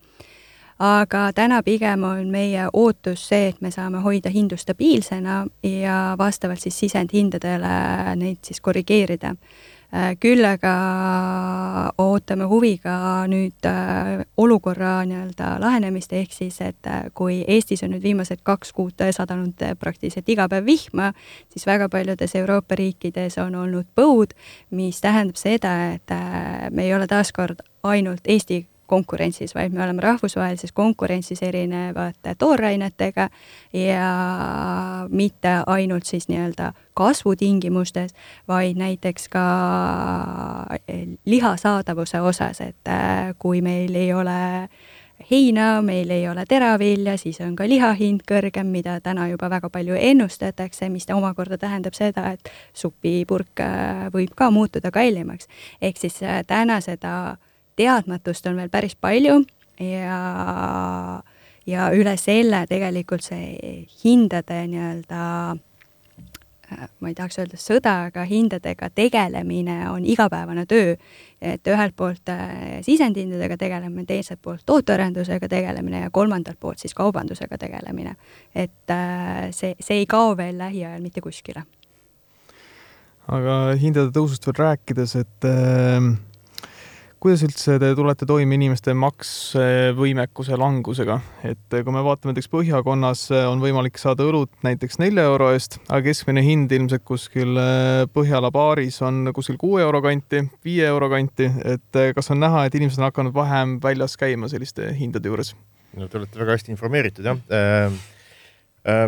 Aga 0.82 1.28
täna 1.34 1.62
pigem 1.62 2.02
on 2.04 2.30
meie 2.32 2.66
ootus 2.72 3.28
see, 3.28 3.52
et 3.52 3.60
me 3.62 3.70
saame 3.70 4.00
hoida 4.02 4.30
hindu 4.34 4.56
stabiilsena 4.58 5.44
ja 5.62 5.98
vastavalt 6.18 6.62
siis 6.64 6.78
sisendhindadele 6.82 8.16
neid 8.18 8.42
siis 8.42 8.60
korrigeerida. 8.60 9.36
Äh, 9.92 10.14
küll 10.16 10.40
aga 10.48 10.70
ootame 12.00 12.46
huviga 12.48 12.94
nüüd 13.28 13.66
äh, 13.68 14.22
olukorra 14.40 15.02
nii-öelda 15.04 15.50
lahenemist, 15.60 16.14
ehk 16.16 16.32
siis, 16.32 16.56
et 16.64 16.88
äh, 16.88 17.10
kui 17.14 17.42
Eestis 17.44 17.84
on 17.84 17.92
nüüd 17.92 18.02
viimased 18.02 18.40
kaks 18.42 18.72
kuud 18.72 19.04
sadanud 19.12 19.60
praktiliselt 19.78 20.32
iga 20.32 20.48
päev 20.48 20.64
vihma, 20.66 21.12
siis 21.52 21.68
väga 21.68 21.90
paljudes 21.92 22.34
Euroopa 22.40 22.80
riikides 22.80 23.36
on 23.44 23.54
olnud 23.66 23.92
põud, 23.92 24.32
mis 24.72 25.04
tähendab 25.04 25.36
seda, 25.36 25.76
et 25.92 26.16
me 26.72 26.88
ei 26.88 26.96
ole 26.96 27.06
taaskord 27.06 27.60
ainult 27.84 28.24
Eesti 28.24 28.64
konkurentsis, 28.92 29.54
vaid 29.56 29.72
me 29.72 29.84
oleme 29.84 30.04
rahvusvahelises 30.04 30.72
konkurentsis 30.76 31.42
erinevate 31.42 32.34
toorainetega 32.38 33.28
ja 33.72 34.12
mitte 35.08 35.56
ainult 35.66 36.08
siis 36.08 36.28
nii-öelda 36.28 36.72
kasvutingimustes, 36.94 38.12
vaid 38.48 38.76
näiteks 38.76 39.28
ka 39.32 39.44
liha 41.24 41.56
saadavuse 41.56 42.20
osas, 42.20 42.60
et 42.60 42.88
äh, 42.88 43.32
kui 43.38 43.62
meil 43.64 43.94
ei 43.94 44.12
ole 44.14 44.68
heina, 45.30 45.82
meil 45.82 46.10
ei 46.10 46.28
ole 46.28 46.44
teravilja, 46.48 47.16
siis 47.16 47.40
on 47.40 47.54
ka 47.56 47.66
liha 47.68 47.92
hind 47.98 48.24
kõrgem, 48.28 48.72
mida 48.72 48.98
täna 49.00 49.28
juba 49.30 49.50
väga 49.50 49.70
palju 49.72 49.96
ennustatakse, 49.98 50.88
mis 50.92 51.08
omakorda 51.14 51.58
tähendab 51.58 51.96
seda, 51.96 52.32
et 52.34 52.50
supipurk 52.74 53.62
äh, 53.62 54.08
võib 54.14 54.34
ka 54.36 54.50
muutuda 54.50 54.90
kallimaks. 54.90 55.48
ehk 55.80 55.96
siis 56.00 56.22
äh, 56.22 56.42
täna 56.46 56.80
seda 56.80 57.36
teadmatust 57.76 58.46
on 58.46 58.56
veel 58.56 58.70
päris 58.72 58.94
palju 58.94 59.40
ja, 59.80 61.22
ja 61.66 61.90
üle 61.96 62.16
selle 62.20 62.64
tegelikult 62.70 63.24
see 63.24 63.84
hindade 64.02 64.62
nii-öelda 64.70 65.26
äh, 65.52 66.86
ma 67.00 67.10
ei 67.10 67.16
tahaks 67.18 67.40
öelda 67.42 67.60
sõda, 67.60 67.94
aga 68.10 68.24
hindadega 68.28 68.90
tegelemine 68.94 69.78
on 69.90 70.06
igapäevane 70.06 70.66
töö. 70.70 70.96
et 71.42 71.66
ühelt 71.66 71.96
poolt 71.96 72.28
äh, 72.30 72.80
sisendhindadega 72.86 73.56
tegelemine, 73.58 74.06
teiselt 74.06 74.42
poolt 74.42 74.62
tootearendusega 74.66 75.48
tegelemine 75.48 76.04
ja 76.04 76.10
kolmandalt 76.10 76.60
poolt 76.60 76.78
siis 76.78 76.94
kaubandusega 76.94 77.58
tegelemine. 77.58 78.16
et 78.54 78.90
äh, 78.90 79.48
see, 79.50 79.74
see 79.80 80.02
ei 80.02 80.06
kao 80.06 80.36
veel 80.36 80.58
lähiajal 80.58 81.00
mitte 81.00 81.20
kuskile. 81.20 81.64
aga 83.28 83.56
hindade 83.78 84.12
tõusust 84.12 84.46
veel 84.46 84.60
rääkides, 84.66 85.16
et 85.16 85.48
äh 85.48 86.12
kuidas 87.22 87.44
üldse 87.46 87.76
te 87.78 87.92
tulete 87.94 88.26
toime 88.26 88.56
inimeste 88.56 88.92
maksevõimekuse 88.98 90.56
langusega, 90.58 91.20
et 91.46 91.76
kui 91.86 91.94
me 91.94 92.00
vaatame 92.02 92.32
näiteks 92.32 92.50
Põhjakonnas 92.50 93.28
on 93.46 93.62
võimalik 93.62 94.00
saada 94.00 94.26
õlut 94.26 94.50
näiteks 94.66 94.98
nelja 94.98 95.28
euro 95.30 95.52
eest, 95.54 95.78
aga 95.86 96.00
keskmine 96.08 96.42
hind 96.42 96.74
ilmselt 96.74 97.04
kuskil 97.06 97.60
äh, 97.62 98.02
Põhjala 98.10 98.50
baaris 98.54 98.98
on 99.06 99.30
kuskil 99.36 99.60
kuue 99.60 99.84
euro 99.84 100.00
kanti, 100.02 100.42
viie 100.66 100.88
euro 100.88 101.06
kanti, 101.12 101.46
et 101.46 102.00
äh, 102.00 102.10
kas 102.16 102.32
on 102.34 102.42
näha, 102.42 102.64
et 102.66 102.74
inimesed 102.80 102.98
on 102.98 103.06
hakanud 103.06 103.36
vähem 103.36 103.76
väljas 103.84 104.18
käima 104.18 104.50
selliste 104.50 104.90
hindade 104.98 105.30
juures? 105.30 105.54
no 105.94 106.10
te 106.10 106.18
olete 106.18 106.42
väga 106.42 106.58
hästi 106.58 106.74
informeeritud 106.74 107.30
jah 107.30 107.38
äh,. 107.54 108.02
Äh, 108.82 109.06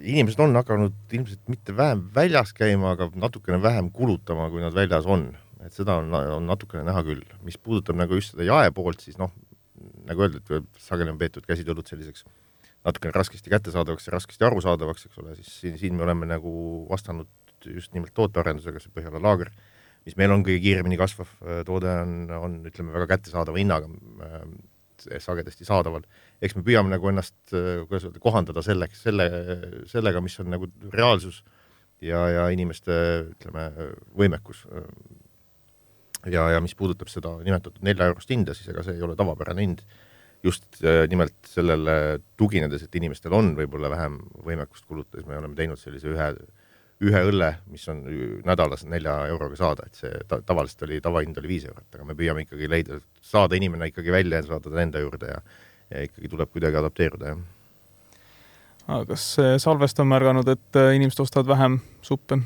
inimesed 0.00 0.40
on 0.40 0.56
hakanud 0.56 1.12
ilmselt 1.12 1.44
mitte 1.52 1.76
vähem 1.76 2.06
väljas 2.14 2.54
käima, 2.56 2.94
aga 2.96 3.10
natukene 3.20 3.60
vähem 3.60 3.92
kulutama, 3.92 4.48
kui 4.48 4.64
nad 4.64 4.72
väljas 4.72 5.04
on 5.04 5.28
et 5.66 5.76
seda 5.76 5.98
on, 6.00 6.12
on 6.14 6.46
natukene 6.48 6.84
näha 6.86 7.02
küll. 7.06 7.24
mis 7.46 7.58
puudutab 7.58 7.98
nagu 7.98 8.16
just 8.18 8.34
seda 8.34 8.46
jaepoolt, 8.48 9.02
siis 9.04 9.18
noh, 9.20 9.32
nagu 10.08 10.26
öeldud, 10.26 10.70
sageli 10.80 11.12
on 11.12 11.18
peetud 11.20 11.46
käsitõllud 11.48 11.88
selliseks 11.88 12.24
natukene 12.86 13.12
raskesti 13.14 13.52
kättesaadavaks 13.52 14.08
ja 14.08 14.14
raskesti 14.14 14.46
arusaadavaks, 14.48 15.06
eks 15.06 15.20
ole, 15.20 15.34
siis 15.36 15.52
siin, 15.62 15.76
siin 15.80 15.98
me 15.98 16.06
oleme 16.06 16.28
nagu 16.28 16.52
vastanud 16.88 17.28
just 17.66 17.92
nimelt 17.92 18.14
tootearendusega, 18.16 18.80
see 18.80 18.92
Põhjala 18.94 19.20
laager, 19.20 19.50
mis 20.06 20.16
meil 20.16 20.32
on 20.32 20.44
kõige 20.46 20.62
kiiremini 20.64 20.96
kasvav 21.00 21.32
äh, 21.44 21.62
toode, 21.68 21.92
on, 22.04 22.14
on 22.38 22.58
ütleme, 22.70 22.94
väga 22.96 23.10
kättesaadava 23.14 23.60
hinnaga 23.60 23.90
äh, 24.24 24.44
sagedasti 25.20 25.64
saadaval. 25.68 26.04
eks 26.40 26.56
me 26.56 26.64
püüame 26.64 26.92
nagu 26.92 27.08
ennast, 27.12 27.36
äh, 27.52 27.82
kuidas 27.88 28.08
öelda, 28.08 28.22
kohandada 28.24 28.64
selleks, 28.64 29.02
selle, 29.04 29.28
sellega, 29.92 30.24
mis 30.24 30.38
on 30.40 30.52
nagu 30.56 30.70
reaalsus 30.92 31.42
ja, 32.00 32.22
ja 32.32 32.48
inimeste, 32.54 32.96
ütleme, 33.34 33.68
võimekus 34.16 34.64
ja, 36.26 36.46
ja 36.54 36.60
mis 36.60 36.76
puudutab 36.76 37.10
seda 37.12 37.36
nimetatud 37.44 37.82
nelja 37.86 38.10
eurost 38.10 38.30
hinda, 38.32 38.54
siis 38.56 38.70
ega 38.72 38.84
see 38.84 38.96
ei 38.98 39.04
ole 39.06 39.16
tavapärane 39.18 39.66
hind. 39.66 39.84
just 40.42 40.64
äh, 40.80 41.04
nimelt 41.08 41.36
sellele 41.44 42.20
tuginedes, 42.40 42.86
et 42.86 42.94
inimestel 42.96 43.34
on 43.36 43.50
võib-olla 43.58 43.90
vähem 43.92 44.14
võimekust 44.40 44.86
kulutada, 44.88 45.20
siis 45.20 45.28
me 45.28 45.36
oleme 45.36 45.54
teinud 45.54 45.76
sellise 45.76 46.08
ühe, 46.08 46.28
ühe 47.04 47.20
õlle, 47.28 47.50
mis 47.68 47.84
on 47.92 48.00
nädalas 48.48 48.86
nelja 48.88 49.18
euroga 49.28 49.58
saada, 49.58 49.84
et 49.84 50.00
see 50.00 50.22
ta, 50.28 50.38
tavaliselt 50.40 50.86
oli, 50.88 51.00
tavahind 51.04 51.36
oli 51.42 51.50
viis 51.50 51.66
eurot, 51.68 51.84
aga 51.92 52.08
me 52.08 52.16
püüame 52.16 52.46
ikkagi 52.46 52.70
leida, 52.72 53.02
saada 53.20 53.58
inimene 53.60 53.90
ikkagi 53.92 54.14
välja 54.14 54.40
ja 54.40 54.46
saada 54.48 54.72
ta 54.72 54.80
enda 54.80 55.02
juurde 55.04 55.28
ja, 55.28 55.42
ja 55.92 56.06
ikkagi 56.08 56.32
tuleb 56.32 56.54
kuidagi 56.56 56.80
adapteeruda, 56.80 57.34
jah. 57.34 59.04
kas 59.12 59.26
Salvest 59.60 60.00
on 60.00 60.08
märganud, 60.08 60.48
et 60.48 60.80
äh, 60.80 60.94
inimesed 60.96 61.20
ostavad 61.26 61.52
vähem 61.52 61.82
suppe? 62.00 62.40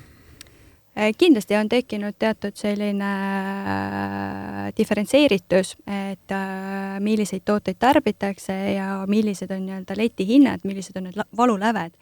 Äh, 0.96 1.10
kindlasti 1.18 1.56
on 1.58 1.68
tekkinud 1.68 2.14
teatud 2.18 2.54
selline 2.54 3.08
äh, 3.10 4.68
diferentseeritus, 4.78 5.72
et 5.90 6.30
äh, 6.30 7.00
milliseid 7.02 7.42
tooteid 7.44 7.80
tarbitakse 7.82 8.54
ja 8.76 9.00
millised 9.10 9.50
on 9.50 9.64
nii-öelda 9.66 9.96
letihinnad, 9.98 10.62
millised 10.62 10.94
on 11.00 11.08
need 11.08 11.18
valuläved 11.36 11.98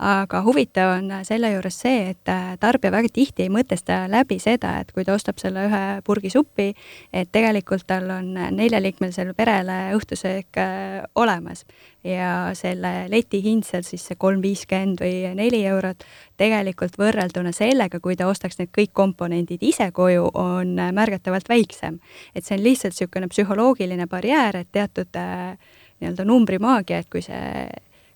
aga 0.00 0.40
huvitav 0.46 0.94
on 0.94 1.10
selle 1.28 1.50
juures 1.52 1.76
see, 1.82 2.10
et 2.14 2.30
äh, 2.32 2.54
tarbija 2.60 2.92
väga 2.94 3.10
tihti 3.12 3.44
ei 3.44 3.52
mõtesta 3.52 4.06
läbi 4.08 4.38
seda, 4.40 4.78
et 4.80 4.92
kui 4.96 5.04
ta 5.04 5.12
ostab 5.12 5.36
selle 5.42 5.66
ühe 5.68 5.82
purgi 6.06 6.30
suppi, 6.32 6.70
et 7.12 7.28
tegelikult 7.32 7.84
tal 7.90 8.08
on 8.14 8.30
neljaliikmelisele 8.56 9.34
perele 9.36 9.76
õhtusöök 9.98 10.60
äh, 10.62 11.02
olemas 11.20 11.66
ja 12.04 12.54
selle 12.56 13.10
leti 13.12 13.42
hind 13.44 13.66
seal 13.68 13.84
siis 13.84 14.06
see 14.08 14.16
kolm 14.16 14.40
viiskümmend 14.40 15.02
või 15.04 15.34
neli 15.36 15.60
eurot, 15.68 16.06
tegelikult 16.40 16.96
võrrelduna 16.96 17.52
sellega, 17.52 18.00
kui 18.00 18.16
ta 18.16 18.30
ostaks 18.30 18.56
need 18.56 18.72
kõik 18.72 18.94
komponendid 18.96 19.60
ise 19.68 19.90
koju, 19.92 20.30
on 20.32 20.80
märgatavalt 20.96 21.52
väiksem. 21.52 22.00
et 22.34 22.44
see 22.44 22.56
on 22.56 22.64
lihtsalt 22.64 22.96
niisugune 22.96 23.28
psühholoogiline 23.28 24.08
barjäär, 24.08 24.62
et 24.64 24.72
teatud 24.72 25.20
äh, 25.20 25.60
nii-öelda 26.00 26.24
numbrimaagia, 26.24 27.04
et 27.04 27.12
kui 27.12 27.20
see 27.20 27.68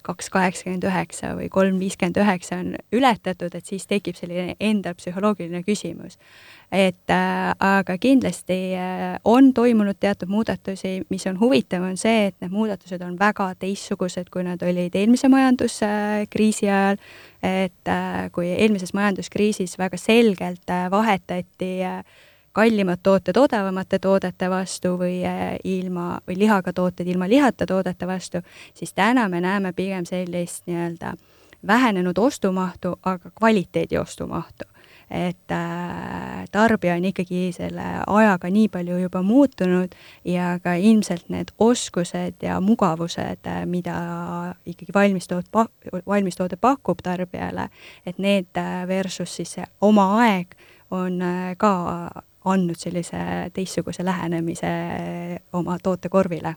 kaks 0.05 0.31
kaheksakümmend 0.33 0.85
üheksa 0.89 1.33
või 1.39 1.49
kolm 1.53 1.79
viiskümmend 1.81 2.19
üheksa 2.21 2.61
on 2.63 2.75
ületatud, 2.95 3.55
et 3.57 3.67
siis 3.67 3.87
tekib 3.91 4.19
selline 4.19 4.57
enda 4.61 4.95
psühholoogiline 4.99 5.65
küsimus. 5.67 6.19
et 6.75 7.11
äh, 7.11 7.55
aga 7.61 7.99
kindlasti 7.99 8.75
äh, 8.75 9.19
on 9.25 9.53
toimunud 9.55 9.97
teatud 10.01 10.29
muudatusi, 10.29 11.05
mis 11.11 11.27
on 11.27 11.39
huvitav, 11.41 11.83
on 11.87 11.97
see, 11.97 12.27
et 12.27 12.37
need 12.43 12.51
muudatused 12.51 13.03
on 13.03 13.19
väga 13.19 13.53
teistsugused, 13.61 14.31
kui 14.31 14.43
nad 14.43 14.63
olid 14.63 14.95
eelmise 14.95 15.29
majanduskriisi 15.31 16.69
ajal, 16.69 16.99
et 17.45 17.89
äh, 17.91 18.31
kui 18.33 18.49
eelmises 18.57 18.95
majanduskriisis 18.97 19.79
väga 19.79 20.01
selgelt 20.01 20.71
äh, 20.71 20.89
vahetati 20.91 21.73
äh, 21.85 22.01
kallimad 22.55 23.03
tooted 23.03 23.37
odavamate 23.37 23.99
toodete 23.99 24.49
vastu 24.51 24.95
või 24.99 25.21
eh, 25.27 25.59
ilma, 25.65 26.21
või 26.29 26.39
lihaga 26.45 26.73
tooted 26.73 27.09
ilma 27.11 27.29
lihata 27.29 27.67
toodete 27.67 28.07
vastu, 28.07 28.43
siis 28.75 28.95
täna 28.95 29.29
me 29.29 29.41
näeme 29.43 29.73
pigem 29.73 30.07
sellist 30.07 30.67
nii-öelda 30.67 31.17
vähenenud 31.67 32.19
ostumahtu, 32.19 32.99
aga 33.03 33.31
kvaliteedi 33.35 33.99
ostumahtu. 33.99 34.65
et 35.11 35.53
äh, 35.53 36.45
tarbija 36.51 36.95
on 36.95 37.05
ikkagi 37.05 37.51
selle 37.53 37.83
ajaga 38.07 38.49
nii 38.51 38.69
palju 38.73 38.97
juba 38.99 39.21
muutunud 39.23 39.93
ja 40.25 40.59
ka 40.63 40.75
ilmselt 40.75 41.29
need 41.29 41.53
oskused 41.59 42.41
ja 42.43 42.57
mugavused, 42.61 43.45
äh, 43.47 43.67
mida 43.67 43.95
ikkagi 44.67 44.95
valmistood, 44.95 45.45
valmistoode 46.07 46.57
pakub 46.57 47.03
tarbijale, 47.03 47.69
et 48.07 48.19
need 48.19 48.57
äh, 48.57 48.89
versus 48.89 49.37
siis 49.37 49.53
see 49.59 49.67
oma 49.81 50.09
aeg 50.25 50.57
on 50.91 51.21
ka 51.59 51.75
andnud 52.45 52.77
sellise 52.79 53.51
teistsuguse 53.53 54.05
lähenemise 54.05 54.69
oma 55.53 55.79
tootekorvile 55.83 56.55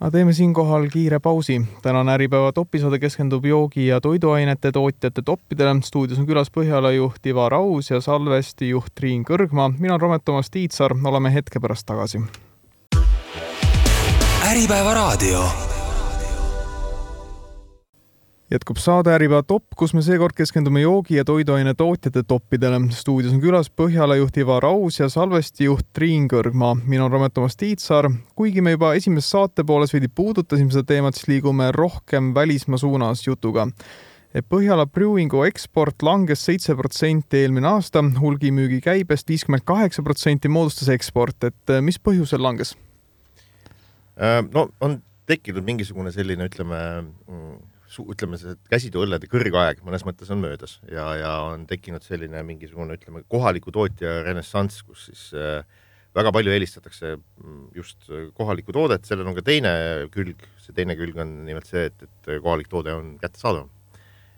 aga 0.00 0.10
teeme 0.12 0.32
siinkohal 0.32 0.88
kiire 0.92 1.18
pausi. 1.18 1.60
tänane 1.82 2.12
Äripäeva 2.12 2.52
topisaade 2.52 2.98
keskendub 2.98 3.44
joogi- 3.44 3.86
ja 3.86 4.00
toiduainete 4.00 4.72
tootjate 4.72 5.22
toppidele. 5.22 5.82
stuudios 5.82 6.18
on 6.18 6.26
külas 6.26 6.50
Põhjala 6.50 6.92
juht 6.92 7.26
Ivar 7.26 7.54
Aus 7.54 7.90
ja 7.90 8.00
Salvesti 8.00 8.68
juht 8.68 8.94
Triin 8.94 9.24
Kõrgmaa. 9.24 9.72
mina 9.78 9.94
olen 9.94 10.00
Romet-Toomas 10.00 10.50
Tiitsaar, 10.50 10.92
oleme 11.04 11.32
hetke 11.34 11.60
pärast 11.60 11.86
tagasi. 11.86 12.20
äripäeva 14.50 14.94
raadio 14.94 15.65
jätkub 18.50 18.78
saade 18.78 19.10
Äripäeva 19.10 19.42
top, 19.42 19.64
kus 19.76 19.94
me 19.94 20.02
seekord 20.02 20.36
keskendume 20.36 20.80
joogi- 20.80 21.16
ja 21.16 21.24
toiduaine 21.24 21.74
tootjate 21.74 22.22
toppidele. 22.22 22.80
stuudios 22.90 23.34
on 23.34 23.40
külas 23.40 23.70
Põhjala 23.70 24.16
juht 24.16 24.36
Ivar 24.36 24.64
Aus 24.64 25.00
ja 25.00 25.08
Salvesti 25.08 25.64
juht 25.64 25.86
Triin 25.92 26.28
Kõrgmaa. 26.28 26.74
mina 26.86 27.04
olen 27.04 27.12
Romet-Toomas 27.12 27.56
Tiitsaar. 27.56 28.10
kuigi 28.36 28.60
me 28.60 28.70
juba 28.70 28.94
esimeses 28.94 29.30
saate 29.30 29.64
pooles 29.64 29.92
veidi 29.92 30.08
puudutasime 30.08 30.70
seda 30.70 30.84
teemat, 30.84 31.14
siis 31.14 31.28
liigume 31.28 31.72
rohkem 31.72 32.34
välismaa 32.34 32.78
suunas 32.78 33.26
jutuga. 33.26 33.68
Põhjala 34.48 34.86
Brewingu 34.86 35.42
eksport 35.44 36.02
langes 36.02 36.44
seitse 36.44 36.74
protsenti 36.74 37.36
eelmine 37.36 37.66
aasta, 37.66 38.02
hulgimüügi 38.20 38.80
käibest 38.80 39.28
viiskümmend 39.28 39.64
kaheksa 39.64 40.02
protsenti 40.02 40.48
moodustas 40.48 40.88
eksport, 40.88 41.44
et 41.44 41.80
mis 41.80 41.98
põhjusel 41.98 42.42
langes? 42.42 42.76
Äh, 44.20 44.44
no 44.54 44.68
on 44.80 45.02
tekkinud 45.26 45.64
mingisugune 45.64 46.12
selline, 46.12 46.44
ütleme 46.44 46.76
mm, 47.02 47.56
ütleme, 48.04 48.38
see 48.40 48.54
käsitööõllede 48.70 49.30
kõrgaeg 49.30 49.82
mõnes 49.86 50.04
mõttes 50.06 50.30
on 50.34 50.42
möödas 50.42 50.78
ja, 50.90 51.08
ja 51.20 51.32
on 51.48 51.66
tekkinud 51.70 52.04
selline 52.04 52.42
mingisugune, 52.46 52.98
ütleme, 52.98 53.24
kohaliku 53.32 53.74
tootja 53.74 54.20
renessanss, 54.26 54.84
kus 54.86 55.08
siis 55.10 55.28
äh, 55.36 55.62
väga 56.16 56.32
palju 56.32 56.52
eelistatakse 56.54 57.14
mm, 57.16 57.62
just 57.76 58.10
kohalikku 58.36 58.74
toodet, 58.76 59.04
sellel 59.08 59.28
on 59.28 59.36
ka 59.36 59.44
teine 59.46 59.72
külg, 60.14 60.44
see 60.64 60.76
teine 60.76 60.96
külg 60.98 61.18
on 61.22 61.38
nimelt 61.48 61.68
see, 61.68 61.88
et, 61.90 62.06
et 62.06 62.36
kohalik 62.44 62.70
toode 62.72 62.94
on 62.96 63.16
kättesaadavam 63.22 63.72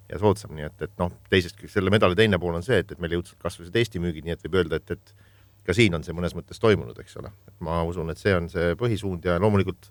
ja 0.08 0.18
soodsam, 0.20 0.54
nii 0.56 0.66
et, 0.68 0.86
et 0.88 0.94
noh, 1.00 1.12
teisest 1.32 1.60
selle 1.68 1.92
medali 1.92 2.16
teine 2.18 2.40
pool 2.40 2.56
on 2.58 2.64
see, 2.64 2.80
et, 2.82 2.92
et 2.94 3.00
meil 3.02 3.18
jõudsid 3.18 3.40
kasvasid 3.42 3.76
Eesti 3.76 4.00
müügid, 4.02 4.26
nii 4.26 4.34
et 4.34 4.46
võib 4.46 4.62
öelda, 4.62 4.80
et, 4.80 4.96
et 4.96 5.66
ka 5.68 5.76
siin 5.76 5.94
on 5.98 6.04
see 6.04 6.16
mõnes 6.16 6.34
mõttes 6.36 6.60
toimunud, 6.62 6.96
eks 7.02 7.18
ole. 7.20 7.32
ma 7.64 7.82
usun, 7.86 8.08
et 8.12 8.20
see 8.20 8.32
on 8.34 8.48
see 8.52 8.72
põhisuund 8.80 9.28
ja 9.28 9.36
loomulikult 9.42 9.90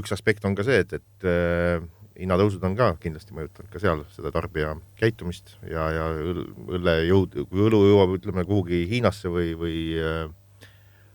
üks 0.00 0.14
aspekt 0.16 0.46
on 0.48 0.56
ka 0.56 0.64
see, 0.66 0.80
et, 0.84 0.96
et 0.96 1.28
äh, 1.28 1.84
hinnatõusud 2.20 2.64
on 2.68 2.76
ka 2.78 2.90
kindlasti 3.00 3.34
mõjutanud 3.36 3.70
ka 3.72 3.80
seal 3.82 4.04
seda 4.14 4.32
tarbija 4.34 4.74
käitumist 5.00 5.54
ja, 5.64 5.86
ja 5.94 6.08
õlle 6.16 6.96
jõud, 7.08 7.38
kui 7.50 7.64
õlu 7.68 7.80
jõuab, 7.88 8.14
ütleme 8.18 8.44
kuhugi 8.48 8.82
Hiinasse 8.90 9.32
või, 9.32 9.54
või 9.58 9.80
äh, 10.00 10.28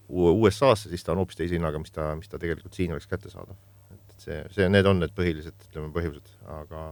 USA-sse, 0.09 0.89
siis 0.91 1.05
ta 1.05 1.13
on 1.13 1.23
hoopis 1.23 1.39
teise 1.39 1.57
hinnaga, 1.57 1.81
mis 1.81 1.93
ta, 1.93 2.11
mis 2.17 2.29
ta 2.29 2.41
tegelikult 2.41 2.77
siin 2.77 2.93
oleks 2.93 3.09
kättesaadav. 3.09 3.57
et 3.93 4.27
see, 4.27 4.41
see, 4.53 4.69
need 4.69 4.85
on 4.89 5.01
need 5.01 5.13
põhilised, 5.17 5.69
ütleme, 5.69 5.91
põhjused, 5.95 6.33
aga 6.61 6.87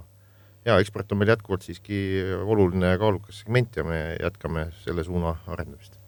ja 0.66 0.78
eksport 0.82 1.12
on 1.12 1.22
meil 1.22 1.34
jätkuvalt 1.34 1.66
siiski 1.66 1.98
oluline 2.46 2.94
ja 2.96 3.02
kaalukas 3.02 3.44
segment 3.44 3.76
ja 3.76 3.86
me 3.88 4.00
jätkame 4.22 4.70
selle 4.84 5.04
suuna 5.04 5.36
arendamist 5.48 6.03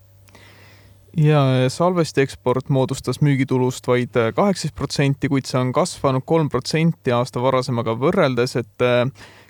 ja 1.17 1.69
salvesti 1.71 2.21
eksport 2.25 2.69
moodustas 2.69 3.21
müügitulust 3.23 3.88
vaid 3.88 4.17
kaheksateist 4.36 4.75
protsenti, 4.75 5.30
kuid 5.32 5.47
see 5.47 5.60
on 5.62 5.71
kasvanud 5.75 6.25
kolm 6.28 6.49
protsenti 6.51 7.13
aasta 7.15 7.43
varasemaga 7.43 7.95
võrreldes, 7.99 8.58
et 8.60 8.86
äh, 8.86 9.06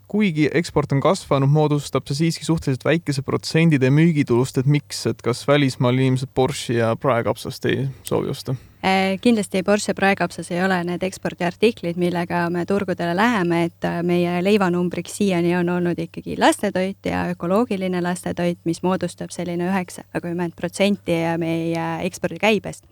kuigi 0.07 0.49
eksport 0.53 0.91
on 0.95 1.01
kasvanud, 1.03 1.49
moodustab 1.51 2.05
see 2.09 2.25
siiski 2.25 2.45
suhteliselt 2.47 2.85
väikese 2.85 3.23
protsendi 3.25 3.79
teie 3.81 3.93
müügitulust, 3.93 4.59
et 4.61 4.69
miks, 4.69 5.05
et 5.09 5.21
kas 5.25 5.45
välismaal 5.47 5.97
inimesed 5.97 6.31
Porsche 6.33 6.79
ja 6.79 6.93
praekapsast 6.99 7.65
ei 7.71 7.87
soovi 8.03 8.31
osta? 8.33 8.55
Äh, 8.85 9.17
kindlasti 9.21 9.63
Porsche 9.65 9.95
praekapsas 9.97 10.51
ei 10.53 10.61
ole 10.61 10.77
need 10.85 11.03
ekspordiartiklid, 11.07 11.97
millega 11.97 12.43
me 12.53 12.65
turgudele 12.69 13.15
läheme, 13.17 13.63
et 13.71 13.87
äh, 13.87 14.01
meie 14.05 14.37
leivanumbriks 14.45 15.17
siiani 15.17 15.55
on 15.57 15.69
olnud 15.77 15.99
ikkagi 16.05 16.37
lastetoit 16.37 17.09
ja 17.09 17.25
ökoloogiline 17.33 18.01
lastetoit, 18.05 18.61
mis 18.65 18.83
moodustab 18.85 19.33
selline 19.33 19.71
üheksakümmend 19.71 20.53
protsenti 20.59 21.17
meie 21.41 21.87
ekspordikäibest 22.05 22.85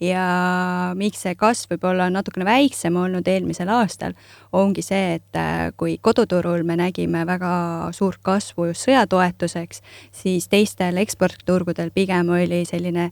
ja 0.00 0.92
miks 0.98 1.22
see 1.24 1.34
kasv 1.38 1.74
võib-olla 1.74 2.08
on 2.08 2.16
natukene 2.18 2.46
väiksem 2.48 2.96
olnud 3.00 3.28
eelmisel 3.28 3.70
aastal, 3.72 4.16
ongi 4.52 4.84
see, 4.84 5.16
et 5.20 5.38
äh, 5.40 5.70
kui 5.76 5.96
koduturul 6.02 6.64
me 6.68 6.76
nägime 6.80 7.24
väga 7.28 7.52
suurt 7.96 8.20
kasvu 8.24 8.70
just 8.70 8.86
sõjatoetuseks, 8.86 9.82
siis 10.12 10.48
teistel 10.52 11.00
eksportturgudel 11.00 11.92
pigem 11.94 12.34
oli 12.36 12.64
selline 12.68 13.10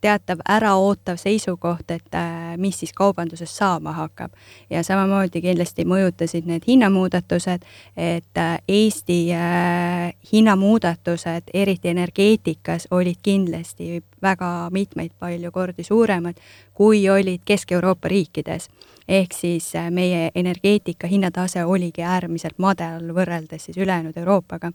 teatav 0.00 0.38
äraootav 0.48 1.16
seisukoht, 1.16 1.90
et 1.90 2.14
äh, 2.14 2.56
mis 2.56 2.78
siis 2.80 2.92
kaubandusest 2.92 3.54
saama 3.54 3.92
hakkab. 3.92 4.32
ja 4.70 4.82
samamoodi 4.82 5.42
kindlasti 5.42 5.84
mõjutasid 5.84 6.46
need 6.46 6.64
hinnamuudatused, 6.68 7.64
et 7.96 8.38
äh, 8.38 8.58
Eesti 8.68 9.32
äh, 9.34 10.14
hinnamuudatused, 10.32 11.50
eriti 11.54 11.88
energeetikas, 11.88 12.88
olid 12.90 13.20
kindlasti 13.22 14.02
väga 14.22 14.68
mitmeid 14.72 15.12
palju 15.18 15.50
kordi 15.52 15.84
suuremad, 15.84 16.40
kui 16.74 17.08
olid 17.08 17.40
Kesk-Euroopa 17.44 18.08
riikides. 18.08 18.68
ehk 19.08 19.32
siis 19.32 19.72
meie 19.90 20.30
energeetika 20.34 21.06
hinnatase 21.06 21.64
oligi 21.64 22.02
äärmiselt 22.02 22.58
madal 22.58 23.14
võrreldes 23.14 23.64
siis 23.64 23.76
ülejäänud 23.76 24.16
Euroopaga 24.16 24.70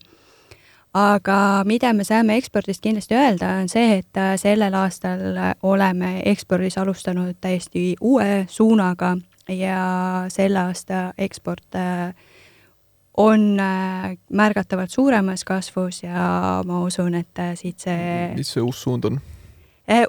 aga 0.96 1.64
mida 1.68 1.92
me 1.94 2.06
saame 2.08 2.38
ekspordist 2.40 2.84
kindlasti 2.84 3.18
öelda, 3.20 3.50
on 3.60 3.68
see, 3.72 4.00
et 4.00 4.20
äh, 4.20 4.36
sellel 4.40 4.74
aastal 4.80 5.20
oleme 5.68 6.22
ekspordis 6.32 6.78
alustanud 6.80 7.36
täiesti 7.44 7.96
uue 8.02 8.46
suunaga 8.50 9.18
ja 9.52 9.82
selle 10.32 10.60
aasta 10.70 11.10
eksport 11.18 11.76
äh, 11.76 12.16
on 13.18 13.60
äh, 13.60 14.16
märgatavalt 14.32 14.92
suuremas 14.92 15.44
kasvus 15.44 16.04
ja 16.04 16.62
ma 16.66 16.84
usun, 16.88 17.16
et 17.20 17.44
siit 17.60 17.80
see 17.84 18.32
mis 18.38 18.56
see 18.56 18.64
uus 18.64 18.84
suund 18.88 19.12
on? 19.12 19.20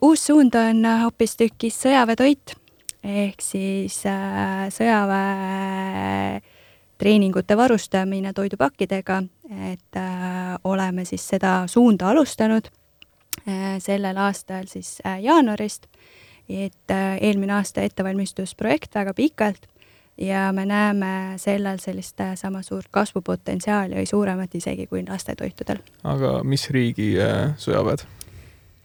uus 0.02 0.26
suund 0.30 0.54
on 0.54 0.86
hoopistükkis 1.02 1.82
sõjaväetoit 1.82 2.54
ehk 3.06 3.42
siis 3.42 3.98
sõjaväe 4.78 6.40
treeningute 6.98 7.56
varustamine 7.56 8.32
toidupakkidega, 8.32 9.22
et 9.72 9.96
äh, 9.96 10.58
oleme 10.64 11.04
siis 11.04 11.28
seda 11.28 11.62
suunda 11.66 12.10
alustanud 12.10 12.68
äh, 13.48 13.76
sellel 13.78 14.16
aastal 14.16 14.66
siis 14.66 14.98
äh, 15.06 15.20
jaanuarist, 15.22 15.86
et 16.48 16.94
eelmine 17.20 17.56
aasta 17.58 17.82
ettevalmistusprojekt 17.82 18.94
väga 18.94 19.14
pikalt 19.14 19.66
ja 20.18 20.52
me 20.52 20.66
näeme 20.66 21.34
sellel 21.36 21.80
sellist 21.82 22.22
sama 22.34 22.62
suurt 22.62 22.86
kasvupotentsiaali 22.90 23.98
või 23.98 24.06
suuremat 24.06 24.54
isegi 24.54 24.86
kui 24.86 25.02
lastetoitudel. 25.08 25.82
aga 26.04 26.38
mis 26.44 26.70
riigi 26.70 27.16
sõjaväed? 27.58 28.06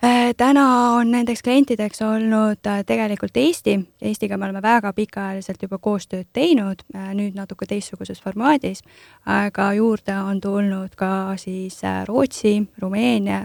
Äh, 0.04 0.34
täna 0.38 0.92
on 0.92 1.12
nendeks 1.12 1.44
klientideks 1.44 2.02
olnud 2.02 2.66
äh, 2.66 2.80
tegelikult 2.86 3.36
Eesti, 3.38 3.76
Eestiga 4.02 4.38
me 4.38 4.48
oleme 4.48 4.62
väga 4.62 4.90
pikaajaliselt 4.98 5.62
juba 5.62 5.78
koostööd 5.78 6.26
teinud, 6.34 6.82
äh, 6.96 7.12
nüüd 7.14 7.36
natuke 7.38 7.68
teistsuguses 7.70 8.18
formaadis, 8.24 8.82
aga 9.30 9.68
juurde 9.78 10.16
on 10.18 10.40
tulnud 10.42 10.96
ka 10.98 11.36
siis 11.38 11.78
Rootsi, 12.08 12.56
Rumeenia 12.82 13.44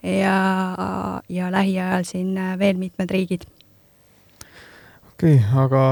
ja, 0.00 0.38
ja 1.28 1.50
lähiajal 1.52 2.08
siin 2.08 2.32
veel 2.58 2.80
mitmed 2.80 3.12
riigid. 3.12 3.44
okei 5.12 5.34
okay,, 5.34 5.64
aga 5.64 5.84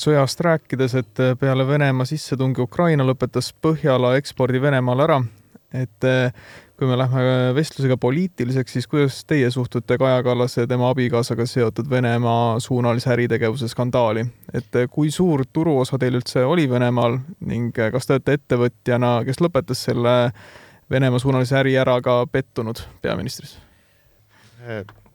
sõjast 0.00 0.40
rääkides, 0.40 0.94
et 0.94 1.22
peale 1.40 1.68
Venemaa 1.68 2.08
sissetungi 2.08 2.64
Ukraina 2.64 3.04
lõpetas 3.04 3.52
Põhjala 3.52 4.16
ekspordi 4.16 4.62
Venemaale 4.62 5.04
ära, 5.10 5.20
et 5.76 6.08
kui 6.80 6.88
me 6.88 6.96
lähme 6.96 7.22
vestlusega 7.52 7.96
poliitiliseks, 8.00 8.72
siis 8.72 8.86
kuidas 8.88 9.18
teie 9.28 9.50
suhtute 9.52 9.98
Kaja 10.00 10.22
Kallase 10.24 10.62
ja 10.62 10.68
tema 10.70 10.88
abikaasaga 10.88 11.44
seotud 11.46 11.90
Venemaa 11.90 12.60
suunalise 12.60 13.10
äritegevuse 13.12 13.68
skandaali? 13.68 14.24
et 14.56 14.78
kui 14.90 15.10
suur 15.12 15.44
turuosa 15.52 15.98
teil 16.00 16.16
üldse 16.16 16.46
oli 16.48 16.64
Venemaal 16.70 17.18
ning 17.52 17.76
kas 17.76 18.08
te 18.08 18.16
olete 18.16 18.38
ettevõtjana, 18.38 19.12
kes 19.28 19.42
lõpetas 19.44 19.84
selle 19.90 20.16
Venemaa 20.90 21.20
suunalise 21.20 21.60
äri 21.60 21.76
ära 21.76 21.98
ka 22.00 22.22
pettunud 22.32 22.80
peaministris? 23.04 23.58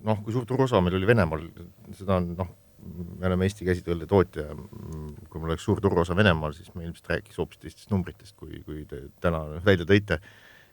noh, 0.05 0.21
kui 0.21 0.37
suur 0.37 0.45
turuosa 0.45 0.85
meil 0.85 1.01
oli 1.01 1.09
Venemaal, 1.09 1.49
seda 1.97 2.21
on 2.21 2.33
noh, 2.37 2.55
me 2.93 3.25
oleme 3.25 3.49
Eesti 3.49 3.65
käsitööde 3.65 4.05
tootja, 4.05 4.51
kui 4.53 5.41
meil 5.41 5.55
oleks 5.55 5.65
suur 5.65 5.81
turuosa 5.81 6.13
Venemaal, 6.13 6.53
siis 6.53 6.69
me 6.77 6.85
ilmselt 6.85 7.09
räägiks 7.09 7.41
hoopis 7.41 7.65
teistest 7.65 7.89
numbritest, 7.89 8.37
kui, 8.37 8.61
kui 8.69 8.85
te 8.85 9.07
täna 9.17 9.47
välja 9.65 9.89
tõite 9.89 10.21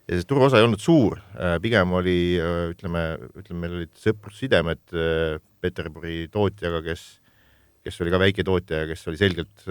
ja 0.08 0.18
see 0.18 0.28
turuosa 0.28 0.58
ei 0.58 0.66
olnud 0.66 0.82
suur, 0.82 1.18
äh, 1.36 1.56
pigem 1.62 1.92
oli 1.98 2.36
äh, 2.40 2.70
ütleme, 2.72 3.02
ütleme, 3.38 3.60
meil 3.64 3.76
olid 3.80 3.92
sõprussidemed 4.00 4.94
äh, 4.96 5.36
Peterburi 5.62 6.26
tootjaga, 6.32 6.82
kes, 6.86 7.04
kes 7.86 8.00
oli 8.02 8.14
ka 8.14 8.18
väiketootja 8.22 8.82
ja 8.82 8.88
kes 8.90 9.06
oli 9.10 9.20
selgelt 9.20 9.62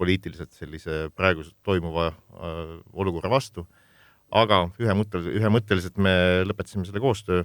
poliitiliselt 0.00 0.54
sellise 0.56 1.10
praegu 1.16 1.44
toimuva 1.64 2.06
olukorra 2.96 3.28
vastu. 3.32 3.66
aga 4.32 4.70
ühemõtteliselt, 4.80 5.36
ühemõtteliselt 5.36 6.00
me 6.00 6.14
lõpetasime 6.48 6.84
selle 6.88 7.00
koostöö. 7.00 7.44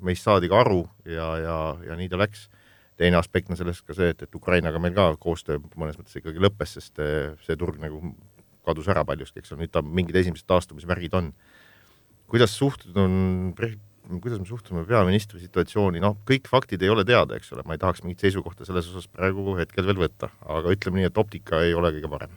meist 0.00 0.24
saadi 0.24 0.48
ka 0.48 0.60
aru 0.60 0.86
ja, 1.04 1.28
ja, 1.40 1.58
ja 1.88 1.96
nii 1.96 2.08
ta 2.08 2.16
läks. 2.16 2.48
teine 2.96 3.16
aspekt 3.20 3.50
on 3.50 3.56
sellest 3.56 3.84
ka 3.84 3.92
see, 3.92 4.08
et, 4.12 4.22
et 4.22 4.34
Ukrainaga 4.34 4.80
meil 4.80 4.94
ka 4.96 5.16
koostöö 5.20 5.60
mõnes 5.76 6.00
mõttes 6.00 6.16
ikkagi 6.16 6.40
lõppes, 6.40 6.72
sest 6.76 7.00
see 7.44 7.56
turg 7.56 7.76
nagu 7.80 8.00
kadus 8.66 8.88
ära 8.92 9.04
paljuski, 9.08 9.42
eks 9.42 9.54
ole, 9.54 9.64
nüüd 9.64 9.74
ta 9.74 9.82
mingid 9.84 10.18
esimesed 10.22 10.46
taastumismärgid 10.50 11.14
on. 11.18 11.32
kuidas 12.26 12.56
suhted 12.58 12.96
on, 12.98 13.52
kuidas 14.22 14.40
me 14.40 14.46
suhtume 14.48 14.84
peaministri 14.86 15.40
situatsiooni, 15.42 16.02
noh, 16.02 16.16
kõik 16.28 16.50
faktid 16.50 16.82
ei 16.82 16.90
ole 16.90 17.04
teada, 17.06 17.38
eks 17.38 17.52
ole, 17.54 17.62
ma 17.66 17.76
ei 17.76 17.82
tahaks 17.82 18.02
mingit 18.04 18.24
seisukohta 18.24 18.66
selles 18.66 18.88
osas 18.90 19.06
praegu 19.10 19.56
hetkel 19.60 19.86
veel 19.86 20.00
võtta, 20.06 20.30
aga 20.42 20.74
ütleme 20.74 21.00
nii, 21.00 21.10
et 21.10 21.22
optika 21.22 21.62
ei 21.66 21.74
ole 21.78 21.92
kõige 21.96 22.10
parem. 22.12 22.34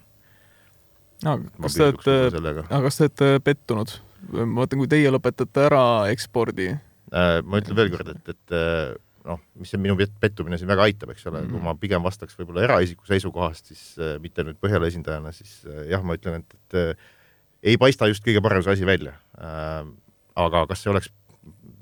no 1.26 1.40
kas 1.62 1.78
te 1.78 1.90
olete, 1.90 2.20
aga 2.62 2.84
kas 2.88 3.00
te 3.02 3.08
olete 3.08 3.32
pettunud? 3.46 3.98
ma 4.30 4.46
mõtlen, 4.62 4.84
kui 4.84 4.92
teie 4.92 5.12
lõpetate 5.14 5.68
ära 5.70 5.84
ekspordi 6.14 6.74
äh,. 6.74 7.40
ma 7.46 7.62
ütlen 7.62 7.78
veel 7.78 7.94
kord, 7.94 8.14
et, 8.14 8.34
et 8.36 8.58
noh, 9.30 9.42
mis 9.60 9.72
see 9.74 9.82
minu 9.82 9.96
pettumine 10.22 10.58
siin 10.60 10.70
väga 10.70 10.88
aitab, 10.88 11.14
eks 11.14 11.28
ole 11.28 11.42
mm, 11.42 11.46
-hmm. 11.46 11.54
kui 11.54 11.68
ma 11.68 11.76
pigem 11.80 12.04
vastaks 12.04 12.38
võib-olla 12.40 12.66
eraisiku 12.66 13.08
seisukohast, 13.10 13.72
siis 13.72 13.84
äh, 14.00 14.18
mitte 14.24 14.44
nüüd 14.46 14.60
Põhjala 14.62 14.90
esindajana, 14.90 15.32
siis 15.36 15.62
äh, 15.68 15.86
jah, 15.94 16.04
ma 16.04 16.18
ütlen, 16.18 16.42
et, 16.44 16.58
et 16.58 16.80
äh, 16.80 17.08
ei 17.74 17.78
paista 17.78 18.10
just 18.10 18.26
kõige 18.26 18.42
parem 18.42 18.64
see 18.66 18.74
asi 18.74 18.86
välja 18.86 19.16
äh,. 19.38 19.88
aga 20.40 20.66
kas 20.68 20.84
see 20.84 20.92
oleks 20.92 21.10